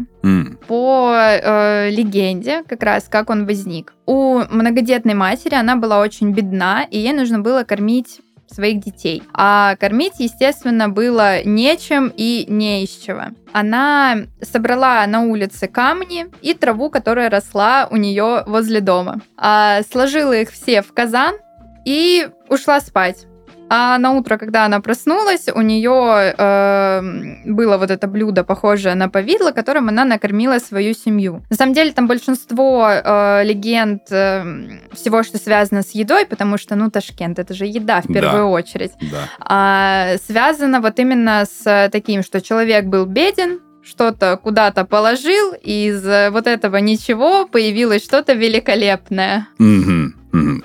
по 0.67 1.13
э, 1.15 1.89
легенде, 1.89 2.63
как 2.67 2.84
раз 2.84 3.08
как 3.10 3.29
он 3.29 3.45
возник. 3.45 3.93
У 4.05 4.39
многодетной 4.49 5.13
матери 5.13 5.55
она 5.55 5.77
была 5.77 5.99
очень 5.99 6.31
бедна, 6.34 6.84
и 6.84 6.97
ей 6.99 7.13
нужно 7.13 7.39
было 7.39 7.63
кормить 7.63 8.19
своих 8.47 8.79
детей. 8.79 9.23
А 9.34 9.75
кормить, 9.77 10.19
естественно, 10.19 10.89
было 10.89 11.43
нечем 11.43 12.12
и 12.15 12.45
не 12.47 12.84
из 12.84 12.89
чего. 12.89 13.23
Она 13.53 14.17
собрала 14.41 15.05
на 15.08 15.23
улице 15.23 15.67
камни 15.67 16.27
и 16.41 16.53
траву, 16.53 16.89
которая 16.89 17.29
росла 17.29 17.88
у 17.89 17.97
нее 17.97 18.43
возле 18.45 18.81
дома. 18.81 19.21
А 19.38 19.81
сложила 19.91 20.34
их 20.34 20.51
все 20.51 20.81
в 20.81 20.93
казан 20.93 21.36
и 21.86 22.27
ушла 22.49 22.79
спать. 22.79 23.25
А 23.69 23.97
на 23.97 24.12
утро, 24.12 24.38
когда 24.38 24.65
она 24.65 24.80
проснулась, 24.80 25.47
у 25.54 25.62
нее 25.62 26.34
было 27.45 27.78
вот 27.78 27.91
это 27.91 28.08
блюдо, 28.08 28.43
похожее 28.43 28.95
на 28.95 29.10
повидло, 29.10 29.51
которым 29.51 29.89
она 29.89 30.06
накормила 30.06 30.60
свою 30.60 30.93
семью. 30.93 31.43
На 31.49 31.56
самом 31.56 31.73
деле 31.73 31.91
там 31.91 32.08
большинство 32.08 32.89
э, 32.89 33.43
легенд 33.43 34.01
э, 34.12 34.43
всего, 34.93 35.23
что 35.23 35.38
связано 35.38 35.82
с 35.82 35.91
едой, 35.91 36.25
потому 36.25 36.58
что, 36.58 36.75
ну, 36.75 36.89
Ташкент, 36.91 37.39
это 37.39 37.54
же 37.54 37.65
еда 37.65 38.01
в 38.01 38.08
Да. 38.08 38.13
первую 38.13 38.49
очередь. 38.49 38.91
Да. 39.01 39.30
А, 39.39 40.15
связано 40.28 40.82
вот 40.82 40.99
именно 40.99 41.45
с 41.45 41.89
таким, 41.91 42.23
что 42.23 42.41
человек 42.41 42.86
был 42.86 43.06
беден, 43.06 43.60
что-то 43.84 44.38
куда-то 44.38 44.84
положил, 44.86 45.54
и 45.62 45.88
из 45.89 46.06
э, 46.08 46.30
вот 46.32 46.47
этого 46.47 46.78
ничего 46.78 47.45
появилось 47.45 48.04
что-то 48.04 48.34
великолепное. 48.34 49.47
Мгм. 49.60 50.15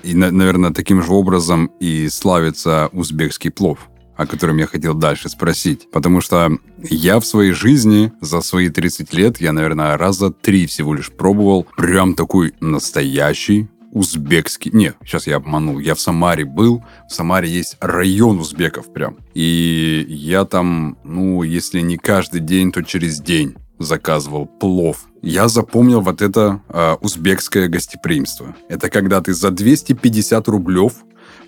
И, 0.02 0.14
на- 0.14 0.30
наверное, 0.30 0.72
таким 0.72 1.02
же 1.02 1.12
образом 1.12 1.70
и 1.80 2.08
славится 2.08 2.88
узбекский 2.92 3.50
плов 3.50 3.78
о 4.16 4.26
котором 4.26 4.58
я 4.58 4.66
хотел 4.66 4.92
дальше 4.92 5.30
спросить. 5.30 5.90
Потому 5.90 6.20
что 6.20 6.50
я 6.82 7.20
в 7.20 7.24
своей 7.24 7.52
жизни 7.52 8.12
за 8.20 8.42
свои 8.42 8.68
30 8.68 9.14
лет, 9.14 9.40
я, 9.40 9.52
наверное, 9.52 9.96
раза 9.96 10.30
три 10.30 10.66
всего 10.66 10.92
лишь 10.92 11.10
пробовал 11.10 11.66
прям 11.74 12.12
такой 12.14 12.52
настоящий 12.60 13.70
узбекский... 13.92 14.70
Не, 14.72 14.92
сейчас 15.04 15.26
я 15.26 15.36
обманул. 15.36 15.78
Я 15.78 15.94
в 15.94 16.00
Самаре 16.00 16.44
был. 16.44 16.84
В 17.08 17.14
Самаре 17.14 17.48
есть 17.48 17.78
район 17.80 18.38
узбеков 18.38 18.92
прям. 18.92 19.16
И 19.32 20.04
я 20.06 20.44
там, 20.44 20.98
ну, 21.02 21.42
если 21.42 21.80
не 21.80 21.96
каждый 21.96 22.40
день, 22.40 22.72
то 22.72 22.82
через 22.82 23.20
день 23.20 23.54
заказывал 23.80 24.46
плов. 24.46 25.08
Я 25.22 25.48
запомнил 25.48 26.00
вот 26.02 26.22
это 26.22 26.60
э, 26.68 26.94
узбекское 27.00 27.66
гостеприимство. 27.68 28.54
Это 28.68 28.90
когда 28.90 29.20
ты 29.20 29.34
за 29.34 29.50
250 29.50 30.48
рублев 30.48 30.92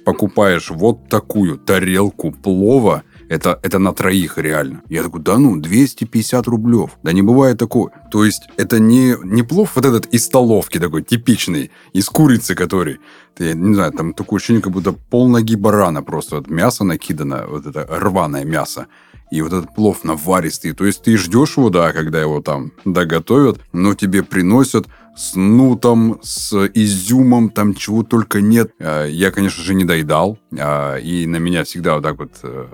покупаешь 0.04 0.70
вот 0.70 1.08
такую 1.08 1.58
тарелку 1.58 2.32
плова, 2.32 3.02
это, 3.28 3.58
это 3.62 3.78
на 3.78 3.92
троих 3.92 4.36
реально. 4.38 4.82
Я 4.88 5.02
такой, 5.02 5.20
да 5.20 5.38
ну, 5.38 5.56
250 5.56 6.46
рублев. 6.48 6.90
Да 7.02 7.12
не 7.12 7.22
бывает 7.22 7.58
такого. 7.58 7.90
То 8.10 8.24
есть 8.24 8.42
это 8.56 8.78
не, 8.78 9.14
не 9.24 9.42
плов 9.42 9.70
вот 9.74 9.84
этот 9.84 10.06
из 10.06 10.24
столовки 10.24 10.78
такой 10.78 11.02
типичный, 11.02 11.70
из 11.94 12.08
курицы 12.08 12.54
который. 12.54 12.98
Ты, 13.34 13.54
не 13.54 13.74
знаю, 13.74 13.92
там 13.92 14.12
такое 14.12 14.38
ощущение, 14.38 14.62
как 14.62 14.72
будто 14.72 14.92
полноги 14.92 15.54
барана 15.54 16.02
просто. 16.02 16.36
Вот 16.36 16.50
мясо 16.50 16.84
накидано, 16.84 17.46
вот 17.48 17.66
это 17.66 17.86
рваное 17.88 18.44
мясо. 18.44 18.86
И 19.32 19.40
вот 19.40 19.52
этот 19.52 19.74
плов 19.74 20.04
наваристый. 20.04 20.72
То 20.72 20.84
есть 20.84 21.02
ты 21.02 21.16
ждешь 21.16 21.56
его, 21.56 21.70
да, 21.70 21.92
когда 21.92 22.20
его 22.20 22.42
там 22.42 22.72
доготовят, 22.84 23.60
но 23.72 23.94
тебе 23.94 24.22
приносят 24.22 24.86
с 25.16 25.34
нутом, 25.34 26.20
с 26.22 26.52
изюмом, 26.74 27.48
там 27.50 27.74
чего 27.74 28.02
только 28.02 28.40
нет. 28.40 28.72
А, 28.78 29.06
Я, 29.06 29.30
конечно 29.30 29.62
же, 29.62 29.74
не 29.74 29.84
доедал. 29.84 30.38
а, 30.58 30.96
И 30.96 31.26
на 31.26 31.36
меня 31.38 31.64
всегда 31.64 31.94
вот 31.94 32.02
так 32.02 32.18
вот... 32.18 32.32
э, 32.42 32.66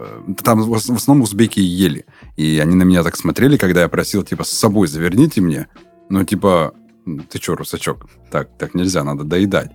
Там 0.44 0.62
в 0.62 0.70
ос- 0.72 0.88
в 0.88 0.94
основном 0.94 1.22
узбеки 1.24 1.60
ели. 1.60 2.04
И 2.36 2.58
они 2.62 2.74
на 2.74 2.82
меня 2.82 3.02
так 3.04 3.16
смотрели, 3.16 3.56
когда 3.56 3.82
я 3.82 3.88
просил, 3.88 4.22
типа, 4.24 4.42
с 4.44 4.50
собой 4.50 4.88
заверните 4.88 5.40
мне. 5.40 5.68
Ну, 6.10 6.24
типа, 6.24 6.74
ты 7.30 7.38
что, 7.40 7.54
русачок? 7.56 8.06
Так, 8.30 8.56
так 8.58 8.74
нельзя, 8.74 9.04
надо 9.04 9.24
доедать. 9.24 9.70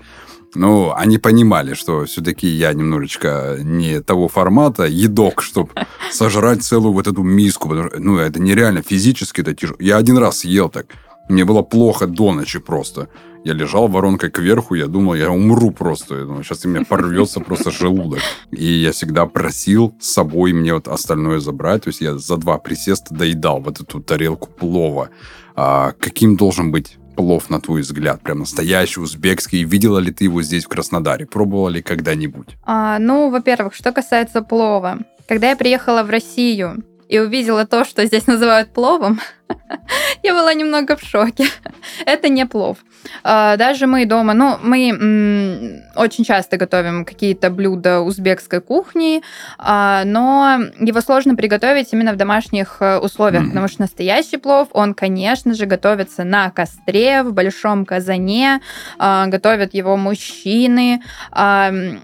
Ну, 0.55 0.93
они 0.95 1.17
понимали, 1.17 1.73
что 1.73 2.05
все-таки 2.05 2.47
я 2.47 2.73
немножечко 2.73 3.57
не 3.61 4.01
того 4.01 4.27
формата, 4.27 4.83
едок, 4.83 5.41
чтобы 5.41 5.71
сожрать 6.11 6.63
целую 6.63 6.93
вот 6.93 7.07
эту 7.07 7.23
миску. 7.23 7.69
Потому, 7.69 7.89
ну, 7.97 8.17
это 8.17 8.39
нереально, 8.39 8.81
физически 8.81 9.41
это 9.41 9.55
тяжело. 9.55 9.77
Я 9.79 9.97
один 9.97 10.17
раз 10.17 10.39
съел 10.39 10.69
так. 10.69 10.85
Мне 11.29 11.45
было 11.45 11.61
плохо 11.61 12.05
до 12.05 12.33
ночи 12.33 12.59
просто. 12.59 13.07
Я 13.45 13.53
лежал 13.53 13.87
воронкой 13.87 14.29
кверху, 14.29 14.75
я 14.75 14.87
думал, 14.87 15.15
я 15.15 15.29
умру 15.29 15.71
просто. 15.71 16.15
Я 16.15 16.25
думал, 16.25 16.43
сейчас 16.43 16.65
у 16.65 16.69
меня 16.69 16.85
порвется 16.85 17.39
просто 17.39 17.71
желудок. 17.71 18.19
И 18.51 18.65
я 18.65 18.91
всегда 18.91 19.25
просил 19.25 19.93
с 19.99 20.13
собой 20.13 20.53
мне 20.53 20.73
вот 20.73 20.87
остальное 20.87 21.39
забрать. 21.39 21.83
То 21.83 21.89
есть 21.89 22.01
я 22.01 22.17
за 22.17 22.37
два 22.37 22.57
присеста 22.57 23.13
доедал 23.13 23.59
вот 23.59 23.81
эту 23.81 24.01
тарелку 24.01 24.49
плова. 24.49 25.09
А 25.55 25.93
каким 25.99 26.35
должен 26.37 26.71
быть 26.71 26.97
плов, 27.15 27.49
на 27.49 27.59
твой 27.59 27.81
взгляд? 27.81 28.21
Прям 28.21 28.39
настоящий, 28.39 28.99
узбекский. 28.99 29.63
Видела 29.63 29.99
ли 29.99 30.11
ты 30.11 30.25
его 30.25 30.41
здесь, 30.41 30.65
в 30.65 30.67
Краснодаре? 30.67 31.25
Пробовала 31.25 31.69
ли 31.69 31.81
когда-нибудь? 31.81 32.55
А, 32.63 32.99
ну, 32.99 33.29
во-первых, 33.29 33.73
что 33.73 33.91
касается 33.91 34.41
плова. 34.41 34.99
Когда 35.27 35.49
я 35.49 35.55
приехала 35.55 36.03
в 36.03 36.09
Россию 36.09 36.83
и 37.07 37.19
увидела 37.19 37.65
то, 37.65 37.85
что 37.85 38.05
здесь 38.05 38.27
называют 38.27 38.73
пловом, 38.73 39.19
я 40.23 40.33
была 40.33 40.53
немного 40.53 40.95
в 40.95 41.01
шоке. 41.01 41.45
Это 42.05 42.29
не 42.29 42.45
плов. 42.45 42.77
А, 43.23 43.57
даже 43.57 43.87
мы 43.87 44.05
дома, 44.05 44.33
ну, 44.33 44.57
мы 44.61 45.83
очень 45.95 46.23
часто 46.23 46.57
готовим 46.57 47.05
какие-то 47.05 47.49
блюда 47.49 47.99
узбекской 48.01 48.61
кухни, 48.61 49.21
а, 49.57 50.03
но 50.05 50.59
его 50.79 51.01
сложно 51.01 51.35
приготовить 51.35 51.93
именно 51.93 52.13
в 52.13 52.15
домашних 52.15 52.77
э, 52.79 52.97
условиях, 52.99 53.47
потому 53.49 53.67
что 53.67 53.81
настоящий 53.81 54.37
плов, 54.37 54.69
он, 54.71 54.93
конечно 54.93 55.53
же, 55.53 55.65
готовится 55.65 56.23
на 56.23 56.49
костре, 56.49 57.23
в 57.23 57.33
большом 57.33 57.85
казане, 57.85 58.61
а, 58.97 59.27
готовят 59.27 59.73
его 59.73 59.97
мужчины, 59.97 61.01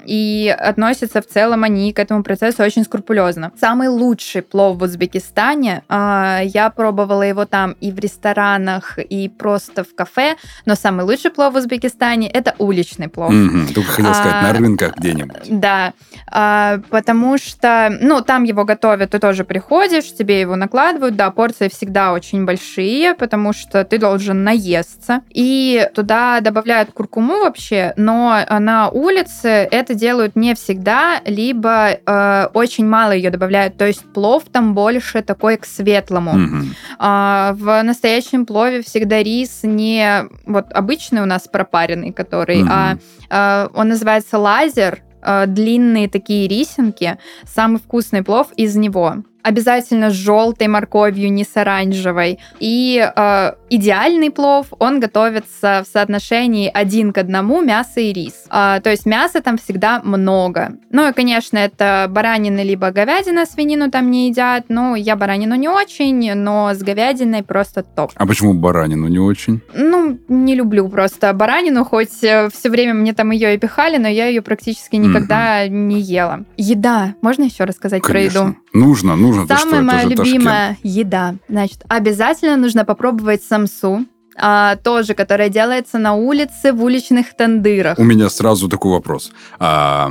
и 0.06 0.56
относятся 0.60 1.22
в 1.22 1.28
целом 1.28 1.64
они 1.64 1.94
к 1.94 2.00
этому 2.00 2.24
процессу 2.24 2.64
очень 2.64 2.84
скрупулезно. 2.84 3.52
Самый 3.60 3.88
лучший 3.88 4.42
плов 4.42 4.78
в 4.78 4.84
Узбекистане, 4.84 5.84
я 5.90 6.72
пробовала 6.76 7.24
его 7.24 7.39
там 7.46 7.76
и 7.82 7.92
в 7.92 8.00
ресторанах, 8.00 8.98
и 8.98 9.30
просто 9.30 9.84
в 9.84 9.96
кафе, 9.96 10.36
но 10.66 10.76
самый 10.76 11.06
лучший 11.06 11.32
плов 11.32 11.54
в 11.54 11.58
Узбекистане 11.58 12.30
это 12.30 12.56
уличный 12.58 13.08
плов. 13.08 13.32
Mm-hmm. 13.32 13.74
Только 13.74 13.92
хотел 13.92 14.14
сказать, 14.14 14.36
а, 14.36 14.42
на 14.42 14.54
рынках 14.54 14.98
где-нибудь. 14.98 15.60
Да, 15.60 15.94
а, 16.28 16.80
потому 16.90 17.38
что, 17.38 17.98
ну, 18.02 18.22
там 18.22 18.44
его 18.44 18.66
готовят, 18.66 19.12
ты 19.12 19.20
тоже 19.20 19.44
приходишь, 19.44 20.14
тебе 20.14 20.42
его 20.42 20.56
накладывают, 20.56 21.16
да, 21.16 21.32
порции 21.32 21.70
всегда 21.70 22.14
очень 22.14 22.46
большие, 22.46 23.14
потому 23.16 23.54
что 23.54 23.84
ты 23.84 23.98
должен 23.98 24.44
наесться, 24.44 25.22
и 25.30 25.90
туда 25.96 26.40
добавляют 26.42 26.92
куркуму 26.92 27.40
вообще, 27.40 27.94
но 27.96 28.40
на 28.60 28.90
улице 28.90 29.48
это 29.48 29.94
делают 29.94 30.36
не 30.36 30.56
всегда, 30.56 31.22
либо 31.26 31.92
э, 31.92 32.48
очень 32.54 32.86
мало 32.86 33.12
ее 33.12 33.30
добавляют, 33.30 33.78
то 33.78 33.86
есть 33.86 34.04
плов 34.14 34.44
там 34.52 34.74
больше 34.74 35.22
такой 35.22 35.58
к 35.58 35.66
светлому. 35.66 36.32
Mm-hmm. 36.32 36.66
А, 37.00 37.29
в 37.54 37.84
настоящем 37.84 38.46
плове 38.46 38.82
всегда 38.82 39.22
рис 39.24 39.62
не 39.64 40.26
вот 40.46 40.72
обычный 40.72 41.22
у 41.22 41.26
нас 41.26 41.48
пропаренный, 41.48 42.12
который, 42.12 42.62
mm-hmm. 42.62 42.70
а, 42.70 42.98
а 43.30 43.70
он 43.74 43.90
называется 43.90 44.38
лазер, 44.38 45.02
а, 45.22 45.46
длинные 45.46 46.08
такие 46.10 46.48
рисинки, 46.48 47.18
самый 47.46 47.80
вкусный 47.80 48.24
плов 48.24 48.48
из 48.56 48.76
него 48.76 49.24
обязательно 49.44 50.10
с 50.10 50.14
желтой 50.14 50.68
морковью, 50.68 51.32
не 51.32 51.44
с 51.44 51.56
оранжевой. 51.56 52.40
И 52.60 53.04
э, 53.04 53.52
идеальный 53.70 54.32
плов, 54.32 54.68
он 54.80 55.00
готовится 55.00 55.84
в 55.86 55.92
соотношении 55.92 56.70
один 56.74 57.14
к 57.14 57.18
одному 57.18 57.62
мясо 57.62 58.00
и 58.00 58.14
рис. 58.14 58.46
Э, 58.50 58.80
то 58.84 58.90
есть 58.90 59.06
мяса 59.06 59.42
там 59.42 59.58
всегда 59.58 60.02
много. 60.04 60.74
Ну 60.92 61.08
и, 61.10 61.14
конечно, 61.14 61.58
это 61.58 62.08
баранина 62.10 62.64
либо 62.64 62.92
говядина, 62.92 63.46
свинину 63.46 63.90
там 63.90 64.12
не 64.12 64.30
едят. 64.30 64.66
Ну, 64.70 64.96
я 64.96 65.16
баранину 65.16 65.56
не 65.56 65.68
очень, 65.68 66.34
но 66.34 66.74
с 66.74 66.80
говядиной 66.80 67.44
просто 67.44 67.84
топ. 67.84 68.12
А 68.16 68.26
почему 68.26 68.54
баранину 68.54 69.08
не 69.08 69.20
очень? 69.20 69.62
Ну, 69.74 70.20
не 70.28 70.56
люблю 70.56 70.90
просто 70.90 71.34
баранину, 71.34 71.86
хоть 71.86 72.24
э, 72.24 72.50
все 72.54 72.70
время 72.70 72.94
мне 72.94 73.14
там 73.14 73.32
ее 73.32 73.56
и 73.56 73.58
пихали, 73.58 73.98
но 73.98 74.08
я 74.08 74.28
ее 74.28 74.42
практически 74.42 74.96
никогда 74.96 75.66
mm-hmm. 75.66 75.70
не 75.70 76.02
ела. 76.02 76.46
Еда. 76.58 77.16
Можно 77.22 77.44
еще 77.44 77.64
рассказать 77.64 78.02
Конечно. 78.02 78.40
про 78.40 78.48
еду? 78.50 78.58
Нужно, 78.74 79.16
нужно. 79.16 79.29
Самая 79.34 79.58
что, 79.58 79.82
моя 79.82 80.04
любимая 80.04 80.70
Ташкент. 80.70 80.96
еда. 80.96 81.36
Значит, 81.48 81.84
обязательно 81.88 82.58
нужно 82.58 82.86
попробовать 82.86 83.44
самсу. 83.44 84.06
А, 84.42 84.78
тоже, 84.78 85.16
которая 85.16 85.50
делается 85.50 85.98
на 86.00 86.14
улице 86.14 86.72
в 86.72 86.82
уличных 86.82 87.36
тандырах. 87.36 88.00
У 88.00 88.04
меня 88.04 88.30
сразу 88.30 88.70
такой 88.70 88.92
вопрос. 88.92 89.32
А, 89.60 90.10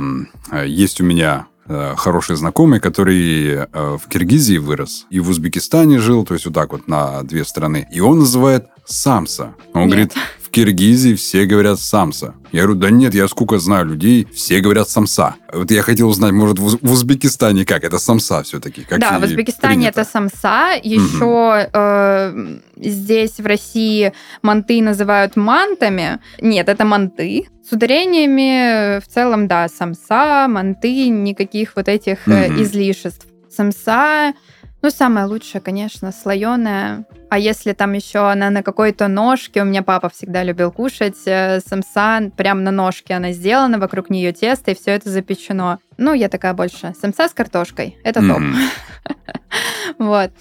есть 0.65 1.01
у 1.01 1.03
меня 1.03 1.47
э, 1.65 1.95
хороший 1.97 2.35
знакомый, 2.35 2.79
который 2.79 3.47
э, 3.47 3.67
в 3.73 4.07
Киргизии 4.07 4.57
вырос 4.57 5.07
и 5.09 5.19
в 5.19 5.29
Узбекистане 5.29 5.97
жил, 5.97 6.25
то 6.25 6.35
есть 6.35 6.45
вот 6.45 6.53
так 6.53 6.71
вот 6.73 6.87
на 6.87 7.23
две 7.23 7.43
страны. 7.43 7.87
И 7.91 8.01
он 8.01 8.19
называет 8.19 8.67
самса. 8.85 9.55
Он 9.73 9.83
Нет. 9.83 9.89
говорит, 9.89 10.13
в 10.49 10.51
Киргизии 10.51 11.13
все 11.13 11.45
говорят 11.45 11.79
самса. 11.79 12.33
Я 12.51 12.63
говорю, 12.63 12.79
да 12.79 12.89
нет, 12.89 13.13
я 13.13 13.27
сколько 13.27 13.59
знаю 13.59 13.85
людей, 13.85 14.27
все 14.33 14.59
говорят 14.61 14.89
самса. 14.89 15.35
Вот 15.53 15.69
я 15.69 15.83
хотел 15.83 16.09
узнать, 16.09 16.31
может, 16.31 16.57
в, 16.57 16.91
Узбекистане 16.91 17.65
как? 17.65 17.83
Это 17.83 17.99
самса 17.99 18.41
все-таки? 18.41 18.81
Как 18.81 18.99
да, 18.99 19.19
в 19.19 19.23
Узбекистане 19.23 19.75
принято? 19.75 20.01
это 20.01 20.09
самса. 20.09 20.71
Еще 20.81 21.23
угу. 21.23 21.69
э, 21.71 22.59
здесь, 22.77 23.37
в 23.37 23.45
России, 23.45 24.11
манты 24.41 24.81
называют 24.81 25.35
мантами. 25.35 26.19
Нет, 26.41 26.67
это 26.67 26.83
манты. 26.83 27.47
С 27.69 27.71
ударениями 27.71 28.99
в 28.99 29.07
целом, 29.07 29.47
да, 29.47 29.67
самса, 29.67 30.47
манты, 30.49 31.09
никаких 31.09 31.75
вот 31.75 31.87
этих 31.87 32.25
угу. 32.25 32.63
излишеств. 32.63 33.27
Самса 33.51 34.33
ну, 34.81 34.89
самое 34.91 35.25
лучшее, 35.25 35.61
конечно, 35.61 36.11
слоеная. 36.11 37.05
А 37.29 37.37
если 37.37 37.73
там 37.73 37.93
еще 37.93 38.31
она 38.31 38.49
на 38.49 38.63
какой-то 38.63 39.07
ножке, 39.09 39.61
у 39.61 39.65
меня 39.65 39.83
папа 39.83 40.09
всегда 40.09 40.43
любил 40.43 40.71
кушать 40.71 41.17
э, 41.25 41.59
самса, 41.59 42.31
прям 42.37 42.63
на 42.63 42.71
ножке 42.71 43.13
она 43.13 43.33
сделана, 43.33 43.77
вокруг 43.77 44.09
нее 44.09 44.31
тесто, 44.31 44.71
и 44.71 44.75
все 44.75 44.91
это 44.91 45.09
запечено. 45.09 45.79
Ну, 45.97 46.13
я 46.13 46.29
такая 46.29 46.53
больше. 46.53 46.93
Самса 46.99 47.27
с 47.27 47.33
картошкой. 47.33 47.97
Это 48.03 48.21
топ. 48.21 48.39
Вот. 49.97 50.31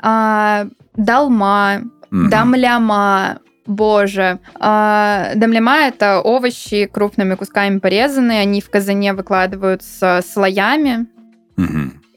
А, 0.00 0.66
долма, 0.96 1.82
дамляма, 2.10 3.38
Боже. 3.66 4.40
А, 4.60 5.32
дамляма— 5.34 5.78
это 5.88 6.20
овощи 6.20 6.86
крупными 6.86 7.34
кусками 7.34 7.78
порезанные. 7.78 8.40
Они 8.40 8.60
в 8.60 8.68
казане 8.68 9.14
выкладываются 9.14 10.22
слоями 10.26 11.06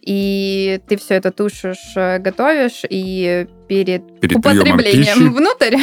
и 0.02 0.82
ты 0.88 0.98
все 0.98 1.16
это 1.16 1.32
тушишь, 1.32 1.94
э, 1.96 2.20
готовишь, 2.20 2.84
и 2.90 3.48
перед, 3.70 4.20
перед 4.20 4.38
употреблением 4.38 5.34
внутрь, 5.36 5.78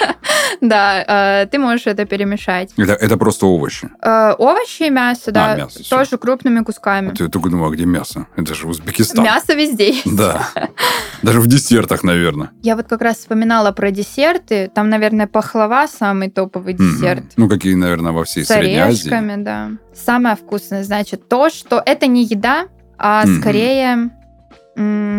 да, 0.60 1.42
э, 1.42 1.46
ты 1.46 1.58
можешь 1.58 1.86
это 1.86 2.04
перемешать. 2.04 2.72
Это, 2.76 2.92
это 2.92 3.16
просто 3.16 3.46
овощи? 3.46 3.88
Э, 4.02 4.34
овощи 4.38 4.84
и 4.84 4.90
мясо, 4.90 5.30
а, 5.30 5.32
да, 5.32 5.56
мясо, 5.56 5.88
тоже 5.88 6.04
все. 6.04 6.18
крупными 6.18 6.62
кусками. 6.62 7.10
А 7.10 7.14
ты 7.14 7.28
только 7.28 7.48
думала, 7.48 7.70
где 7.70 7.86
мясо? 7.86 8.26
Это 8.36 8.54
же 8.54 8.68
Узбекистан. 8.68 9.24
Мясо 9.24 9.54
везде 9.54 9.92
есть. 9.92 10.16
Да, 10.16 10.50
даже 11.22 11.40
в 11.40 11.46
десертах, 11.46 12.04
наверное. 12.04 12.50
Я 12.62 12.76
вот 12.76 12.86
как 12.86 13.00
раз 13.00 13.16
вспоминала 13.18 13.72
про 13.72 13.90
десерты, 13.90 14.70
там, 14.74 14.90
наверное, 14.90 15.26
пахлава 15.26 15.86
самый 15.88 16.30
топовый 16.30 16.74
десерт. 16.74 17.24
Ну, 17.36 17.48
какие, 17.48 17.74
наверное, 17.74 18.12
во 18.12 18.24
всей 18.24 18.44
Средней 18.44 18.78
Азии. 18.78 19.02
С 19.02 19.06
орешками, 19.06 19.42
да. 19.42 19.70
Самое 19.94 20.36
вкусное, 20.36 20.84
значит, 20.84 21.28
то, 21.28 21.48
что 21.48 21.82
это 21.84 22.06
не 22.06 22.24
еда, 22.24 22.66
а 23.02 23.24
mm-hmm. 23.24 23.40
скорее... 23.40 24.10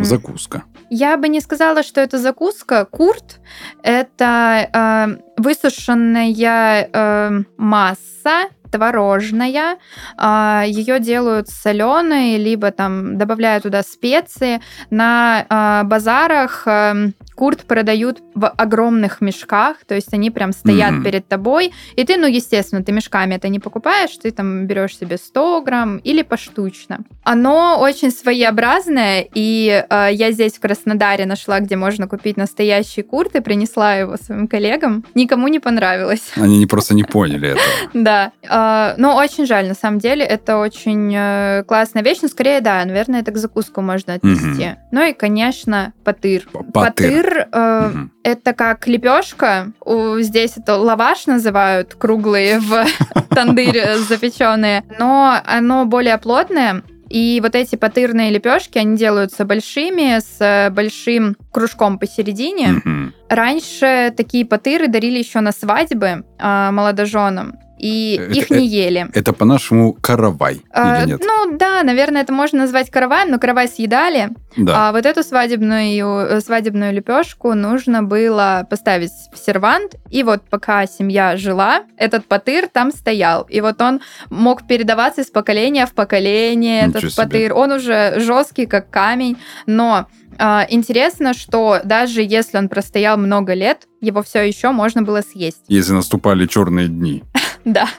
Закуска. 0.04 0.64
Я 0.90 1.16
бы 1.18 1.28
не 1.28 1.40
сказала, 1.42 1.84
что 1.84 2.02
это 2.02 2.18
закуска. 2.18 2.86
Курт— 2.86 3.40
это 3.84 4.68
э, 4.74 5.18
высушенная 5.38 6.90
э, 6.92 7.44
масса 7.58 8.50
творожная. 8.74 9.78
А, 10.18 10.64
Ее 10.66 11.00
делают 11.00 11.48
соленой, 11.48 12.38
либо 12.38 12.72
там 12.72 13.18
добавляют 13.18 13.64
туда 13.64 13.84
специи. 13.84 14.62
На 14.90 15.46
а, 15.48 15.84
базарах 15.84 16.64
эм, 16.66 17.14
курт 17.34 17.66
продают 17.66 18.22
в 18.36 18.48
огромных 18.48 19.22
мешках, 19.22 19.78
то 19.86 19.96
есть 19.96 20.14
они 20.14 20.32
прям 20.32 20.52
стоят 20.52 20.94
mm-hmm. 20.94 21.04
перед 21.04 21.28
тобой, 21.28 21.74
и 21.96 22.04
ты, 22.04 22.18
ну, 22.18 22.28
естественно, 22.28 22.84
ты 22.84 22.92
мешками 22.92 23.36
это 23.36 23.50
не 23.50 23.60
покупаешь, 23.60 24.12
ты 24.22 24.32
там 24.32 24.68
берешь 24.68 24.98
себе 24.98 25.18
100 25.18 25.62
грамм 25.62 25.98
или 25.98 26.22
поштучно. 26.22 27.00
Оно 27.24 27.78
очень 27.80 28.12
своеобразное, 28.12 29.28
и 29.34 29.86
э, 29.90 30.10
я 30.12 30.32
здесь 30.32 30.54
в 30.54 30.60
Краснодаре 30.60 31.26
нашла, 31.26 31.60
где 31.60 31.76
можно 31.76 32.08
купить 32.08 32.38
настоящий 32.38 33.02
курт, 33.02 33.36
и 33.36 33.40
принесла 33.42 33.96
его 33.96 34.18
своим 34.18 34.48
коллегам. 34.48 35.06
Никому 35.16 35.48
не 35.48 35.60
понравилось. 35.60 36.32
Они 36.36 36.58
не 36.58 36.66
просто 36.74 36.94
не 36.94 37.04
поняли 37.04 37.50
этого. 37.50 37.64
Да. 37.94 38.32
А, 38.48 38.96
но 38.98 39.16
очень 39.16 39.46
жаль, 39.46 39.68
на 39.68 39.76
самом 39.76 40.00
деле, 40.00 40.26
это 40.26 40.58
очень 40.58 41.14
э, 41.16 41.64
классная 41.68 42.04
вещь, 42.04 42.20
но 42.22 42.28
скорее, 42.28 42.62
да, 42.62 42.84
наверное, 42.86 43.22
это 43.22 43.32
к 43.32 43.38
закуску 43.38 43.82
можно 43.82 44.14
отнести. 44.14 44.76
Ну 44.92 45.04
и, 45.04 45.14
конечно, 45.14 45.94
патыр. 46.04 46.48
Патыр 46.74 47.23
Патыр 47.24 47.48
э, 47.52 47.88
Мгм. 47.90 48.12
это 48.24 48.54
как 48.54 48.88
лепешка. 48.88 49.72
У- 49.86 50.20
Здесь 50.20 50.58
это 50.58 50.76
лаваш 50.78 51.26
называют, 51.28 51.96
круглые 51.96 52.60
в 52.60 52.86
тандыре 53.30 53.98
запеченные. 53.98 54.84
Но 55.00 55.40
оно 55.46 55.86
более 55.86 56.18
плотное. 56.18 56.84
И 57.10 57.40
вот 57.44 57.54
эти 57.54 57.76
патырные 57.76 58.32
лепешки, 58.32 58.80
они 58.80 58.98
делаются 58.98 59.46
большими, 59.46 60.20
с 60.20 60.70
большим 60.72 61.36
кружком 61.52 62.00
посередине. 62.00 62.82
Мгм. 62.84 63.14
Раньше 63.30 64.12
такие 64.18 64.46
патыры 64.46 64.88
дарили 64.88 65.20
еще 65.20 65.40
на 65.42 65.52
свадьбы 65.52 66.26
а, 66.40 66.72
молодоженам. 66.72 67.60
И 67.84 68.16
Это- 68.16 68.32
их 68.40 68.50
не 68.50 68.66
ели. 68.66 69.08
Это 69.14 69.34
по-нашему 69.34 69.92
каравай, 69.92 70.62
А, 70.72 71.02
или 71.02 71.12
нет? 71.12 71.22
Ну 71.26 71.58
да, 71.58 71.84
наверное, 71.84 72.22
это 72.22 72.32
можно 72.32 72.60
назвать 72.60 72.90
караваем, 72.90 73.30
но 73.30 73.40
каравай 73.40 73.68
съедали. 73.68 74.30
Да. 74.56 74.90
А 74.90 74.92
вот 74.94 75.06
эту 75.06 75.22
свадебную, 75.22 76.08
э, 76.08 76.40
свадебную 76.40 76.94
лепешку 76.94 77.54
нужно 77.56 78.02
было 78.02 78.66
поставить 78.70 79.12
в 79.34 79.38
сервант. 79.38 79.96
И 80.10 80.24
вот 80.24 80.44
пока 80.50 80.86
семья 80.86 81.36
жила, 81.36 81.84
этот 81.98 82.26
патыр 82.26 82.68
там 82.72 82.92
стоял. 82.92 83.44
И 83.50 83.60
вот 83.60 83.82
он 83.82 84.00
мог 84.30 84.66
передаваться 84.66 85.22
из 85.22 85.28
поколения 85.30 85.86
в 85.86 85.94
поколение, 85.94 86.84
Ничего 86.88 87.00
этот 87.00 87.12
себе. 87.14 87.24
патыр. 87.26 87.54
Он 87.54 87.72
уже 87.74 88.14
жесткий, 88.20 88.66
как 88.66 88.90
камень. 88.90 89.38
Но 89.66 90.08
а, 90.38 90.66
интересно, 90.70 91.34
что 91.34 91.82
даже 91.84 92.22
если 92.22 92.58
он 92.58 92.70
простоял 92.70 93.18
много 93.18 93.54
лет, 93.54 93.88
его 94.02 94.24
все 94.24 94.42
еще 94.42 94.72
можно 94.72 95.02
было 95.02 95.22
съесть. 95.22 95.62
Если 95.68 95.94
наступали 95.94 96.46
черные 96.48 96.88
дни. 96.88 97.24
Да. 97.66 97.88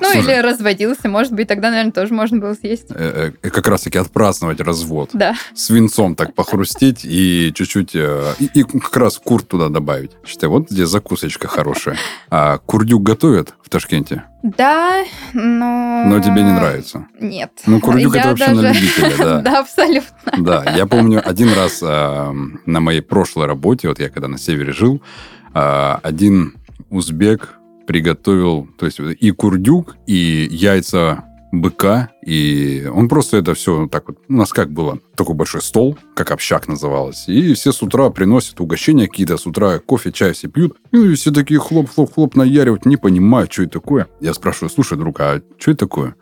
Ну 0.00 0.10
или 0.12 0.32
разводился, 0.42 1.08
может 1.08 1.32
быть, 1.32 1.46
тогда, 1.48 1.70
наверное, 1.70 1.92
тоже 1.92 2.12
можно 2.12 2.38
было 2.38 2.54
съесть. 2.54 2.86
э, 2.90 3.30
э, 3.42 3.48
как 3.50 3.66
раз-таки 3.68 3.96
отпраздновать 3.96 4.60
развод. 4.60 5.10
Да. 5.12 5.34
Свинцом 5.54 6.16
так 6.16 6.34
похрустеть 6.34 7.00
и 7.04 7.52
чуть-чуть... 7.54 7.92
э, 7.94 8.34
И, 8.38 8.64
как 8.64 8.96
раз 8.96 9.18
курт 9.18 9.48
туда 9.48 9.68
добавить. 9.68 10.10
Считай, 10.26 10.48
вот 10.50 10.68
здесь 10.68 10.88
закусочка 10.88 11.46
хорошая. 11.48 11.96
А 12.28 12.58
курдюк 12.58 13.02
готовят 13.04 13.54
в 13.62 13.70
Ташкенте? 13.70 14.24
Да, 14.42 15.04
но... 15.32 16.04
Но 16.06 16.20
тебе 16.20 16.42
не 16.42 16.52
нравится. 16.52 17.06
Нет. 17.20 17.52
Ну, 17.66 17.80
курдюк 17.80 18.14
это 18.16 18.24
Я 18.24 18.30
вообще 18.30 18.50
на 18.50 18.62
даже- 18.62 18.80
любителя, 18.80 19.16
да. 19.16 19.40
Да, 19.42 19.60
абсолютно. 19.60 20.10
Да, 20.38 20.64
я 20.76 20.86
помню 20.86 21.22
один 21.24 21.52
раз 21.54 21.78
э, 21.82 22.32
на 22.66 22.80
моей 22.80 23.00
прошлой 23.00 23.46
работе, 23.46 23.88
вот 23.88 24.00
я 24.00 24.10
когда 24.10 24.26
на 24.28 24.38
севере 24.38 24.72
жил, 24.72 25.00
э, 25.54 25.94
один 26.02 26.56
узбек 26.90 27.54
приготовил, 27.86 28.68
то 28.78 28.86
есть 28.86 28.98
и 29.00 29.30
курдюк, 29.30 29.96
и 30.06 30.48
яйца 30.50 31.24
быка, 31.60 32.10
и 32.24 32.88
он 32.92 33.08
просто 33.08 33.36
это 33.36 33.54
все 33.54 33.88
так 33.88 34.08
вот, 34.08 34.18
у 34.28 34.32
нас 34.32 34.52
как 34.52 34.72
было, 34.72 34.98
такой 35.14 35.34
большой 35.34 35.62
стол, 35.62 35.96
как 36.14 36.30
общак 36.30 36.68
называлось, 36.68 37.28
и 37.28 37.54
все 37.54 37.72
с 37.72 37.82
утра 37.82 38.10
приносят 38.10 38.60
угощения 38.60 39.08
какие-то, 39.08 39.36
с 39.36 39.46
утра 39.46 39.78
кофе, 39.78 40.12
чай 40.12 40.32
все 40.32 40.48
пьют, 40.48 40.76
и 40.92 41.14
все 41.14 41.30
такие 41.30 41.60
хлоп-хлоп-хлоп 41.60 42.34
наяривают, 42.34 42.86
не 42.86 42.96
понимаю, 42.96 43.48
что 43.50 43.62
это 43.62 43.72
такое. 43.72 44.08
Я 44.20 44.34
спрашиваю, 44.34 44.70
слушай, 44.70 44.98
друг, 44.98 45.20
а 45.20 45.40
что 45.58 45.70
это 45.70 45.86
такое? 45.86 46.16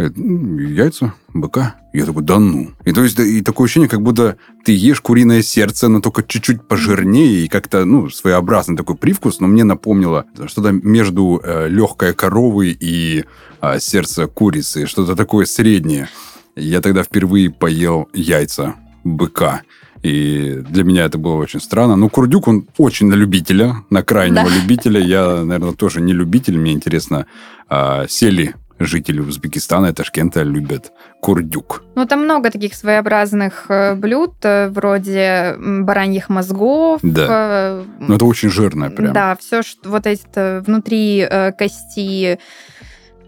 Говорит, 0.00 0.16
«Ну, 0.16 0.58
яйца 0.58 1.14
быка. 1.34 1.74
Я 1.92 2.06
такой, 2.06 2.22
да 2.22 2.38
ну. 2.38 2.70
И 2.84 2.92
то 2.92 3.02
есть 3.02 3.18
и 3.18 3.42
такое 3.42 3.66
ощущение, 3.66 3.88
как 3.88 4.00
будто 4.00 4.36
ты 4.64 4.72
ешь 4.72 5.00
куриное 5.00 5.42
сердце, 5.42 5.88
но 5.88 6.00
только 6.00 6.22
чуть-чуть 6.22 6.66
пожирнее 6.66 7.44
и 7.44 7.48
как-то, 7.48 7.84
ну, 7.84 8.08
своеобразный 8.08 8.76
такой 8.76 8.96
привкус, 8.96 9.40
но 9.40 9.46
мне 9.46 9.64
напомнило 9.64 10.24
что-то 10.46 10.70
между 10.72 11.40
э, 11.44 11.68
легкой 11.68 12.14
коровы 12.14 12.76
и 12.78 13.24
э, 13.60 13.78
сердце 13.80 14.26
курицы, 14.26 14.86
что-то 14.86 15.16
такое 15.16 15.44
среднее. 15.44 16.08
Я 16.56 16.80
тогда 16.80 17.02
впервые 17.02 17.50
поел 17.50 18.08
яйца 18.14 18.76
быка. 19.04 19.62
И 20.02 20.62
для 20.70 20.82
меня 20.84 21.04
это 21.04 21.18
было 21.18 21.34
очень 21.34 21.60
странно. 21.60 21.94
Но 21.96 22.08
курдюк, 22.08 22.48
он 22.48 22.66
очень 22.78 23.08
на 23.08 23.14
любителя, 23.14 23.76
на 23.90 24.02
крайнего 24.02 24.48
Да. 24.48 24.56
любителя. 24.56 24.98
Я, 24.98 25.44
наверное, 25.44 25.74
тоже 25.74 26.00
не 26.00 26.14
любитель. 26.14 26.56
Мне 26.56 26.72
интересно, 26.72 27.26
а, 27.68 28.06
сели 28.08 28.54
жители 28.80 29.20
Узбекистана 29.20 29.86
и 29.86 29.92
Ташкента 29.92 30.42
любят 30.42 30.92
курдюк. 31.20 31.84
Ну, 31.94 32.06
там 32.06 32.24
много 32.24 32.50
таких 32.50 32.74
своеобразных 32.74 33.66
э, 33.68 33.94
блюд, 33.94 34.34
э, 34.42 34.68
вроде 34.68 35.54
бараньих 35.58 36.30
мозгов. 36.30 37.00
Да. 37.02 37.26
э, 37.28 37.84
Но 38.00 38.16
это 38.16 38.24
очень 38.24 38.50
жирное 38.50 38.90
прям. 38.90 39.12
Да, 39.12 39.36
все, 39.36 39.62
что 39.62 39.90
вот 39.90 40.06
эти 40.06 40.26
э, 40.34 40.60
внутри 40.60 41.28
кости, 41.58 42.38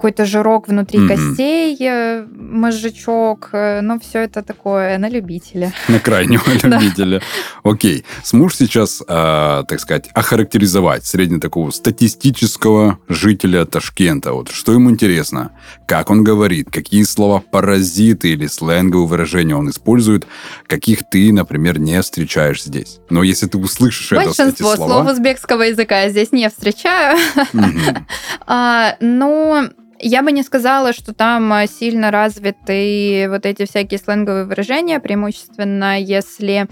какой-то 0.02 0.24
жирок 0.24 0.66
внутри 0.66 0.98
Мгм. 0.98 1.08
костей, 1.08 1.76
э, 1.78 2.26
мозжечок, 2.36 3.50
э, 3.52 3.82
ну, 3.82 4.00
все 4.00 4.24
это 4.24 4.42
такое 4.42 4.98
на 4.98 5.08
любителя. 5.08 5.72
На 5.88 6.00
крайнего 6.00 6.42
любителя. 6.64 7.22
Окей. 7.62 8.04
Сможешь 8.24 8.58
сейчас, 8.58 9.00
а, 9.06 9.62
так 9.62 9.78
сказать, 9.78 10.08
охарактеризовать 10.12 11.06
средне 11.06 11.38
такого 11.38 11.70
статистического 11.70 12.98
жителя 13.08 13.64
Ташкента? 13.64 14.32
Вот 14.32 14.50
что 14.50 14.72
ему 14.72 14.90
интересно? 14.90 15.52
Как 15.86 16.10
он 16.10 16.24
говорит? 16.24 16.68
Какие 16.72 17.04
слова 17.04 17.40
паразиты 17.40 18.32
или 18.32 18.48
сленговые 18.48 19.06
выражения 19.06 19.54
он 19.54 19.70
использует? 19.70 20.26
Каких 20.66 21.08
ты, 21.12 21.32
например, 21.32 21.78
не 21.78 22.02
встречаешь 22.02 22.64
здесь? 22.64 22.98
Но 23.08 23.22
если 23.22 23.46
ты 23.46 23.56
услышишь 23.56 24.10
это, 24.10 24.24
Большинство 24.24 24.74
слов 24.74 25.08
узбекского 25.08 25.62
языка 25.62 26.00
я 26.00 26.08
здесь 26.08 26.32
не 26.32 26.48
встречаю. 26.48 27.18
Мгм. 27.52 28.06
Я 30.02 30.22
бы 30.22 30.32
не 30.32 30.42
сказала, 30.42 30.92
что 30.92 31.14
там 31.14 31.52
а, 31.52 31.66
сильно 31.68 32.10
развиты 32.10 33.26
вот 33.28 33.46
эти 33.46 33.66
всякие 33.66 33.98
сленговые 33.98 34.44
выражения, 34.44 34.98
преимущественно, 34.98 36.00
если 36.00 36.66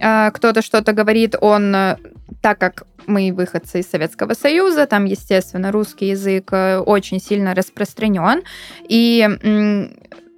а, 0.00 0.30
кто-то 0.30 0.62
что-то 0.62 0.92
говорит, 0.92 1.34
он, 1.40 1.74
а, 1.74 1.98
так 2.40 2.58
как 2.58 2.84
мы 3.06 3.32
выходцы 3.32 3.80
из 3.80 3.90
Советского 3.90 4.34
Союза, 4.34 4.86
там, 4.86 5.06
естественно, 5.06 5.72
русский 5.72 6.08
язык 6.10 6.50
э, 6.52 6.78
очень 6.78 7.20
сильно 7.20 7.54
распространен, 7.54 8.42
и 8.86 9.26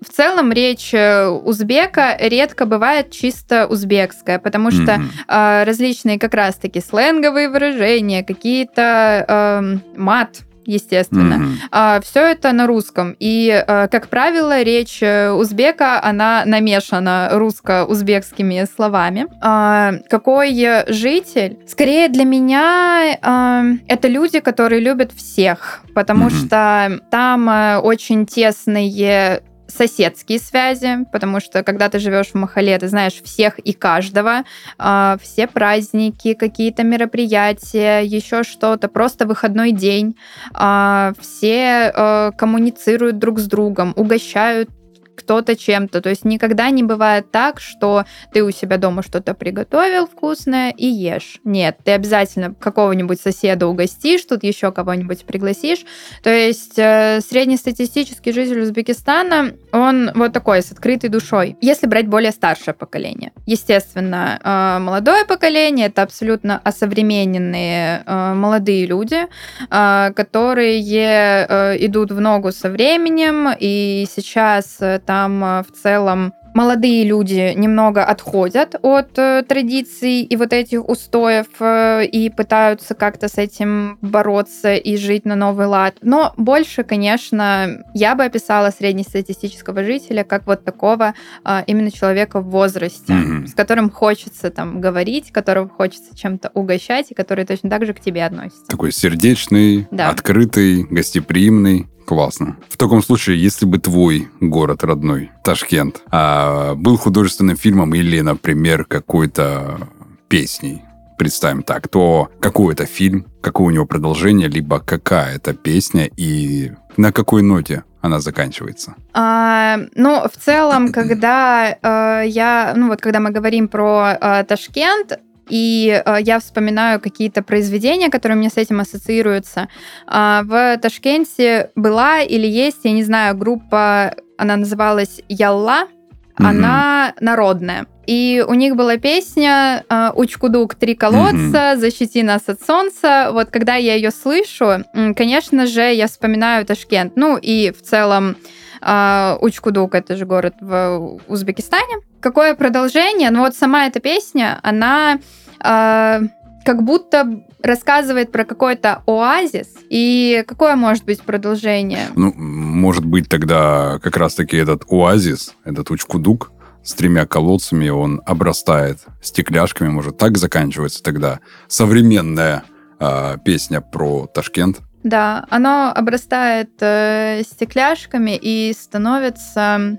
в 0.00 0.09
целом 0.09 0.53
речь 0.53 0.94
э, 0.94 1.26
узбека 1.26 2.16
редко 2.18 2.64
бывает 2.64 3.11
чисто 3.11 3.66
узбекская, 3.66 4.38
потому 4.38 4.70
что 4.70 4.98
Мгм. 4.98 5.11
а, 5.29 5.64
различные 5.64 6.18
как 6.18 6.33
раз-таки 6.33 6.81
сленговые 6.81 7.50
выражения, 7.50 8.22
какие-то 8.22 9.24
эм, 9.29 9.83
мат, 9.96 10.42
естественно. 10.74 11.37
Мгм. 11.38 11.59
все 12.02 12.20
это 12.33 12.52
на 12.52 12.66
русском. 12.66 13.16
И, 13.18 13.48
э, 13.66 13.88
как 13.88 14.09
правило, 14.09 14.62
речь 14.62 14.98
э, 15.02 15.30
узбека, 15.30 16.02
она 16.02 16.42
намешана 16.46 17.28
русско-узбекскими 17.33 18.66
словами. 18.74 19.26
А, 19.40 19.92
Какой 20.09 20.54
житель? 20.88 21.59
Скорее 21.66 22.09
для 22.09 22.24
меня 22.24 23.16
э, 23.20 23.62
это 23.88 24.09
люди, 24.09 24.40
которые 24.40 24.80
любят 24.80 25.12
всех, 25.12 25.80
потому 25.94 26.26
Мгм. 26.26 26.30
что 26.30 27.00
там 27.11 27.48
э, 27.50 27.76
очень 27.78 28.26
тесные 28.26 29.42
соседские 29.70 30.38
связи, 30.38 31.06
потому 31.12 31.40
что 31.40 31.62
когда 31.62 31.88
ты 31.88 31.98
живешь 31.98 32.28
в 32.28 32.35
Махале, 32.35 32.78
ты 32.78 32.88
знаешь 32.88 33.22
всех 33.22 33.59
и 33.59 33.72
каждого, 33.72 34.42
а, 34.78 35.16
все 35.22 35.46
праздники, 35.46 36.35
какие-то 36.35 36.83
мероприятия, 36.83 38.00
еще 38.00 38.42
что-то, 38.42 38.88
просто 38.88 39.26
выходной 39.26 39.72
день, 39.72 40.16
а, 40.52 41.12
все 41.20 41.92
э, 41.94 42.33
коммуницируют 42.37 43.18
друг 43.18 43.38
с 43.38 43.46
другом, 43.46 43.92
угощают 43.96 44.70
кто-то 45.16 45.57
чем-то. 45.57 46.01
То 46.01 46.09
есть 46.09 46.25
никогда 46.25 46.70
не 46.70 46.83
бывает 46.83 47.31
так, 47.31 47.61
что 47.61 48.05
ты 48.33 48.42
у 48.42 48.51
себя 48.51 48.77
дома 48.79 49.03
что-то 49.03 49.35
приготовил 49.35 50.07
вкусное 50.07 50.70
и 50.70 50.87
ешь. 50.87 51.40
Нет, 51.44 51.79
ты 51.85 51.92
обязательно 51.92 52.55
какого-нибудь 52.55 53.20
соседа 53.20 53.66
угостишь, 53.66 54.25
тут 54.25 54.42
еще 54.44 54.73
кого-нибудь 54.73 55.25
пригласишь. 55.25 55.85
То 56.23 56.31
есть 56.31 56.79
э, 56.79 57.20
среднестатистический 57.20 58.33
житель 58.33 58.61
Узбекистана, 58.61 59.53
он 59.73 60.11
вот 60.14 60.33
такой, 60.33 60.62
с 60.62 60.73
открытой 60.73 61.11
душой. 61.11 61.57
Если 61.61 61.87
брать 61.87 62.07
более 62.07 62.33
старшее 62.33 62.75
поколение. 62.75 63.33
Естественно, 63.46 64.40
э, 64.42 64.79
молодое 64.81 65.25
поколение 65.25 65.87
это 65.87 66.03
абсолютно 66.03 66.59
осовремененные 66.59 68.03
э, 68.07 68.35
молодые 68.35 68.87
люди, 68.87 69.27
э, 69.70 70.12
которые 70.14 70.81
э, 70.81 71.77
идут 71.87 72.11
в 72.11 72.20
ногу 72.20 72.53
со 72.53 72.70
временем, 72.70 73.49
и 73.59 74.07
сейчас 74.14 74.77
э, 74.81 75.01
там 75.11 75.42
э, 75.44 75.62
в 75.64 75.73
целом 75.73 76.33
молодые 76.55 77.03
люди 77.05 77.53
немного 77.57 78.05
отходят 78.05 78.77
от 78.81 79.18
э, 79.18 79.42
традиций 79.42 80.23
и 80.23 80.37
вот 80.37 80.53
этих 80.53 80.88
устоев 80.88 81.46
э, 81.59 82.05
и 82.07 82.31
пытаются 82.31 82.94
как-то 82.94 83.27
с 83.27 83.37
этим 83.37 83.99
бороться 84.03 84.75
и 84.77 84.96
жить 84.96 85.25
на 85.25 85.35
новый 85.35 85.66
лад. 85.66 85.96
Но 86.03 86.33
больше, 86.37 86.85
конечно, 86.85 87.83
я 87.92 88.14
бы 88.14 88.23
описала 88.23 88.70
среднестатистического 88.70 89.83
жителя 89.83 90.23
как 90.23 90.46
вот 90.46 90.64
такого 90.64 91.14
а, 91.42 91.64
именно 91.66 91.90
человека 91.90 92.40
в 92.40 92.49
возрасте, 92.51 93.12
Мгм. 93.12 93.49
с 93.49 93.55
которым 93.55 93.90
хочется 93.90 94.51
там 94.51 94.81
говорить, 94.81 95.33
которого 95.33 95.68
хочется 95.68 96.16
чем-то 96.16 96.53
угощать 96.55 97.11
и 97.11 97.14
который 97.14 97.44
точно 97.46 97.68
так 97.68 97.85
же 97.85 97.94
к 97.94 98.01
тебе 98.01 98.25
относится. 98.25 98.66
Такой 98.68 98.92
сердечный, 98.92 99.88
Да. 99.90 100.11
открытый, 100.11 100.85
гостеприимный. 100.85 101.88
Классно. 102.06 102.56
В 102.68 102.76
таком 102.76 103.02
случае, 103.02 103.40
если 103.40 103.66
бы 103.66 103.78
твой 103.78 104.28
город 104.40 104.84
родной, 104.84 105.30
Ташкент, 105.44 106.03
а, 106.11 106.74
был 106.74 106.96
художественным 106.96 107.57
фильмом 107.57 107.94
или, 107.94 108.20
например, 108.20 108.84
какой-то 108.84 109.88
песней, 110.28 110.82
представим 111.18 111.62
так, 111.62 111.88
то 111.88 112.30
какой 112.40 112.74
это 112.74 112.86
фильм, 112.86 113.26
какое 113.42 113.66
у 113.66 113.70
него 113.70 113.86
продолжение, 113.86 114.48
либо 114.48 114.80
какая 114.80 115.36
это 115.36 115.53
песня 115.53 116.09
и 116.16 116.72
на 116.96 117.12
какой 117.12 117.42
ноте 117.42 117.84
она 118.01 118.20
заканчивается? 118.20 118.94
А, 119.12 119.78
ну, 119.94 120.26
в 120.26 120.42
целом, 120.42 120.92
когда 120.92 121.70
э, 121.70 122.26
я, 122.26 122.72
ну 122.74 122.88
вот, 122.88 123.01
когда 123.01 123.20
мы 123.20 123.30
говорим 123.30 123.68
про 123.68 124.16
э, 124.20 124.44
Ташкент, 124.44 125.18
и 125.51 126.03
э, 126.05 126.16
я 126.20 126.38
вспоминаю 126.38 127.01
какие-то 127.01 127.42
произведения, 127.42 128.09
которые 128.09 128.38
мне 128.38 128.48
с 128.48 128.57
этим 128.57 128.80
ассоциируются. 128.80 129.68
Э, 130.07 130.40
в 130.44 130.78
Ташкенте 130.78 131.70
была 131.74 132.22
или 132.22 132.46
есть, 132.46 132.80
я 132.84 132.92
не 132.92 133.03
знаю, 133.03 133.36
группа, 133.36 134.14
она 134.38 134.57
называлась 134.57 135.20
Ялла, 135.28 135.84
mm-hmm. 135.84 136.46
она 136.46 137.14
народная. 137.20 137.86
И 138.07 138.44
у 138.46 138.55
них 138.55 138.74
была 138.74 138.96
песня 138.96 139.84
э, 139.88 140.11
«Учкудук, 140.14 140.74
три 140.74 140.94
колодца, 140.94 141.74
mm-hmm. 141.74 141.76
защити 141.76 142.22
нас 142.22 142.42
от 142.48 142.61
солнца». 142.62 143.30
Вот 143.32 143.51
когда 143.51 143.76
я 143.76 143.94
ее 143.94 144.11
слышу, 144.11 144.84
конечно 145.16 145.66
же, 145.66 145.92
я 145.92 146.07
вспоминаю 146.07 146.64
Ташкент. 146.64 147.12
Ну 147.16 147.36
и 147.36 147.70
в 147.70 147.82
целом 147.82 148.36
Учкудук— 148.83 149.95
это 149.97 150.16
же 150.16 150.26
город 150.26 150.55
в 150.61 151.20
Узбекистане. 151.28 151.99
Какое 152.20 152.55
продолжение? 152.55 153.31
Ну 153.31 153.41
вот 153.41 153.55
сама 153.55 153.87
эта 153.87 154.01
песня, 154.01 154.59
она 154.62 155.18
э, 155.62 156.20
как 156.64 156.83
будто 156.83 157.43
рассказывает 157.62 158.33
про 158.33 158.45
какой-то 158.45 159.03
оазис. 159.07 159.68
И 159.89 160.45
какое 160.47 160.76
может 160.76 161.05
быть 161.05 161.20
продолжение? 161.22 162.09
Ну, 162.14 162.33
может 162.35 163.05
быть 163.05 163.28
тогда 163.28 163.99
как 164.03 164.16
раз-таки 164.16 164.57
этот 164.57 164.85
оазис, 164.89 165.55
этот 165.64 165.91
Учкудук, 165.91 166.53
с 166.83 166.95
тремя 166.95 167.26
колодцами, 167.26 167.89
он 167.89 168.22
обрастает 168.24 169.01
стекляшками, 169.22 169.89
может, 169.89 170.16
так 170.16 170.39
заканчивается 170.39 171.03
тогда 171.03 171.41
современная 171.68 172.64
э, 172.99 173.37
песня 173.45 173.81
про 173.81 174.26
Ташкент. 174.26 174.81
Да, 175.03 175.46
оно 175.48 175.92
обрастает 175.94 176.70
э, 176.80 177.42
стекляшками 177.44 178.38
и 178.40 178.72
становится 178.74 179.98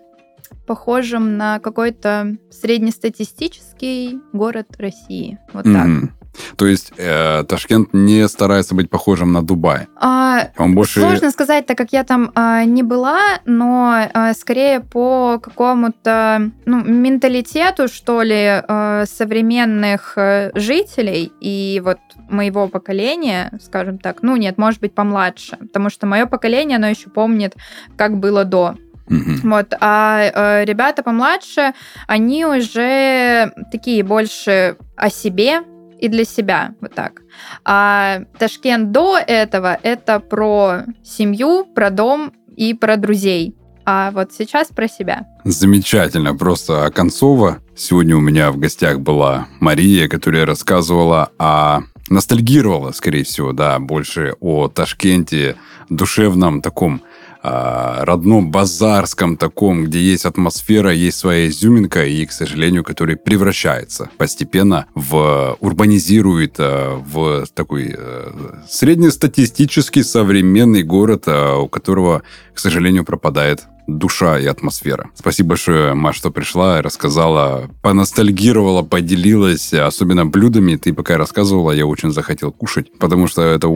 похожим 0.67 1.37
на 1.37 1.59
какой-то 1.59 2.37
среднестатистический 2.51 4.19
город 4.31 4.67
России. 4.77 5.39
Вот 5.53 5.65
mm-hmm. 5.65 6.01
так. 6.01 6.20
То 6.55 6.65
есть 6.65 6.93
э, 6.97 7.43
Ташкент 7.47 7.93
не 7.93 8.27
старается 8.27 8.75
быть 8.75 8.89
похожим 8.89 9.31
на 9.31 9.41
Дубай. 9.41 9.87
А, 9.95 10.49
Он 10.57 10.75
больше... 10.75 11.01
Сложно 11.01 11.31
сказать, 11.31 11.65
так 11.65 11.77
как 11.77 11.91
я 11.91 12.03
там 12.03 12.31
а, 12.35 12.63
не 12.63 12.83
была, 12.83 13.39
но 13.45 14.07
а, 14.13 14.33
скорее 14.33 14.79
по 14.79 15.39
какому-то 15.41 16.51
ну, 16.65 16.83
менталитету, 16.83 17.87
что 17.87 18.21
ли, 18.21 18.63
а, 18.67 19.05
современных 19.05 20.13
а, 20.17 20.51
жителей 20.55 21.31
и 21.41 21.81
вот 21.83 21.99
моего 22.29 22.67
поколения, 22.67 23.51
скажем 23.61 23.97
так, 23.97 24.21
ну 24.21 24.35
нет, 24.35 24.57
может 24.57 24.79
быть, 24.79 24.95
помладше, 24.95 25.57
потому 25.57 25.89
что 25.89 26.07
мое 26.07 26.25
поколение, 26.25 26.77
оно 26.77 26.87
еще 26.87 27.09
помнит, 27.09 27.55
как 27.97 28.17
было 28.17 28.45
до. 28.45 28.75
Mm-hmm. 29.11 29.39
Вот, 29.43 29.73
а 29.81 30.61
э, 30.61 30.65
ребята 30.65 31.03
помладше, 31.03 31.73
они 32.07 32.45
уже 32.45 33.51
такие 33.71 34.03
больше 34.03 34.77
о 34.95 35.09
себе, 35.09 35.63
и 36.01 36.07
для 36.07 36.25
себя, 36.25 36.73
вот 36.81 36.93
так. 36.93 37.21
А 37.63 38.21
Ташкент 38.37 38.91
до 38.91 39.17
этого 39.17 39.77
это 39.81 40.19
про 40.19 40.83
семью, 41.03 41.65
про 41.65 41.89
дом 41.91 42.33
и 42.57 42.73
про 42.73 42.97
друзей. 42.97 43.55
А 43.85 44.11
вот 44.11 44.31
сейчас 44.33 44.67
про 44.67 44.87
себя. 44.87 45.25
Замечательно, 45.43 46.35
просто 46.35 46.91
Концова. 46.93 47.59
Сегодня 47.75 48.15
у 48.15 48.19
меня 48.19 48.51
в 48.51 48.57
гостях 48.57 48.99
была 48.99 49.47
Мария, 49.59 50.07
которая 50.07 50.45
рассказывала 50.45 51.29
о 51.37 51.81
ностальгировала, 52.09 52.91
скорее 52.91 53.23
всего, 53.23 53.53
да, 53.53 53.79
больше 53.79 54.35
о 54.39 54.67
Ташкенте, 54.67 55.55
душевном 55.89 56.61
таком 56.61 57.01
а, 57.43 58.05
родном 58.05 58.51
базарском 58.51 59.35
таком, 59.35 59.85
где 59.85 59.99
есть 59.99 60.25
атмосфера, 60.25 60.93
есть 60.93 61.17
своя 61.17 61.47
изюминка, 61.47 62.05
и, 62.05 62.25
к 62.25 62.31
сожалению, 62.31 62.83
который 62.83 63.15
превращается 63.15 64.09
постепенно 64.17 64.85
в 64.93 65.57
урбанизирует 65.59 66.55
а, 66.59 66.97
в 66.97 67.47
такой 67.53 67.95
э, 67.97 68.31
среднестатистический 68.69 70.03
современный 70.03 70.83
город, 70.83 71.23
а, 71.27 71.57
у 71.57 71.67
которого, 71.67 72.21
к 72.53 72.59
сожалению, 72.59 73.05
пропадает 73.05 73.63
душа 73.97 74.39
и 74.39 74.45
атмосфера. 74.45 75.09
Спасибо 75.15 75.49
большое, 75.49 75.93
Маш, 75.93 76.17
что 76.17 76.31
пришла, 76.31 76.81
рассказала, 76.81 77.69
поностальгировала, 77.81 78.81
поделилась, 78.83 79.73
особенно 79.73 80.25
блюдами. 80.25 80.75
Ты 80.75 80.93
пока 80.93 81.17
рассказывала, 81.17 81.71
я 81.71 81.85
очень 81.85 82.11
захотел 82.11 82.51
кушать, 82.51 82.87
потому 82.99 83.27
что 83.27 83.41
это 83.41 83.67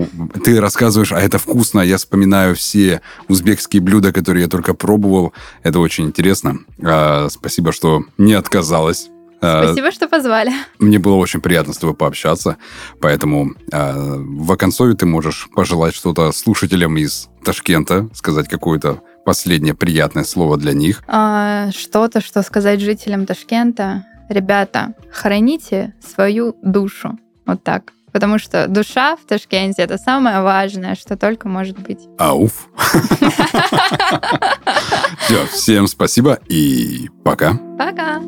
ты 0.43 0.59
рассказываешь, 0.59 1.11
а 1.11 1.19
это 1.19 1.37
вкусно. 1.37 1.81
Я 1.81 1.97
вспоминаю 1.97 2.55
все 2.55 3.01
узбекские 3.27 3.81
блюда, 3.81 4.13
которые 4.13 4.43
я 4.43 4.49
только 4.49 4.73
пробовал. 4.73 5.33
Это 5.63 5.79
очень 5.79 6.05
интересно. 6.05 6.59
А, 6.83 7.27
спасибо, 7.29 7.71
что 7.71 8.03
не 8.17 8.33
отказалась. 8.33 9.09
А, 9.41 9.63
спасибо, 9.65 9.91
что 9.91 10.07
позвали. 10.07 10.51
Мне 10.79 10.99
было 10.99 11.15
очень 11.15 11.41
приятно 11.41 11.73
с 11.73 11.77
тобой 11.77 11.95
пообщаться, 11.95 12.57
поэтому 13.01 13.53
э, 13.71 13.93
в 13.93 14.51
оконцове 14.51 14.95
ты 14.95 15.05
можешь 15.05 15.49
пожелать 15.55 15.93
что-то 15.93 16.31
слушателям 16.31 16.97
из 16.97 17.29
Ташкента, 17.43 18.09
сказать 18.13 18.47
какую-то 18.47 19.01
последнее 19.25 19.73
приятное 19.73 20.23
слово 20.23 20.57
для 20.57 20.73
них? 20.73 21.03
А, 21.07 21.71
что-то, 21.71 22.21
что 22.21 22.41
сказать 22.43 22.79
жителям 22.79 23.25
Ташкента. 23.25 24.05
Ребята, 24.29 24.93
храните 25.11 25.93
свою 26.01 26.55
душу. 26.61 27.17
Вот 27.45 27.63
так. 27.63 27.91
Потому 28.11 28.39
что 28.39 28.67
душа 28.67 29.17
в 29.17 29.25
Ташкенте 29.27 29.81
это 29.81 29.97
самое 29.97 30.41
важное, 30.41 30.95
что 30.95 31.17
только 31.17 31.49
может 31.49 31.77
быть. 31.79 32.07
Ауф. 32.17 32.69
Все, 35.19 35.45
всем 35.47 35.87
спасибо 35.87 36.39
и 36.47 37.09
пока. 37.23 37.59
Пока. 37.77 38.21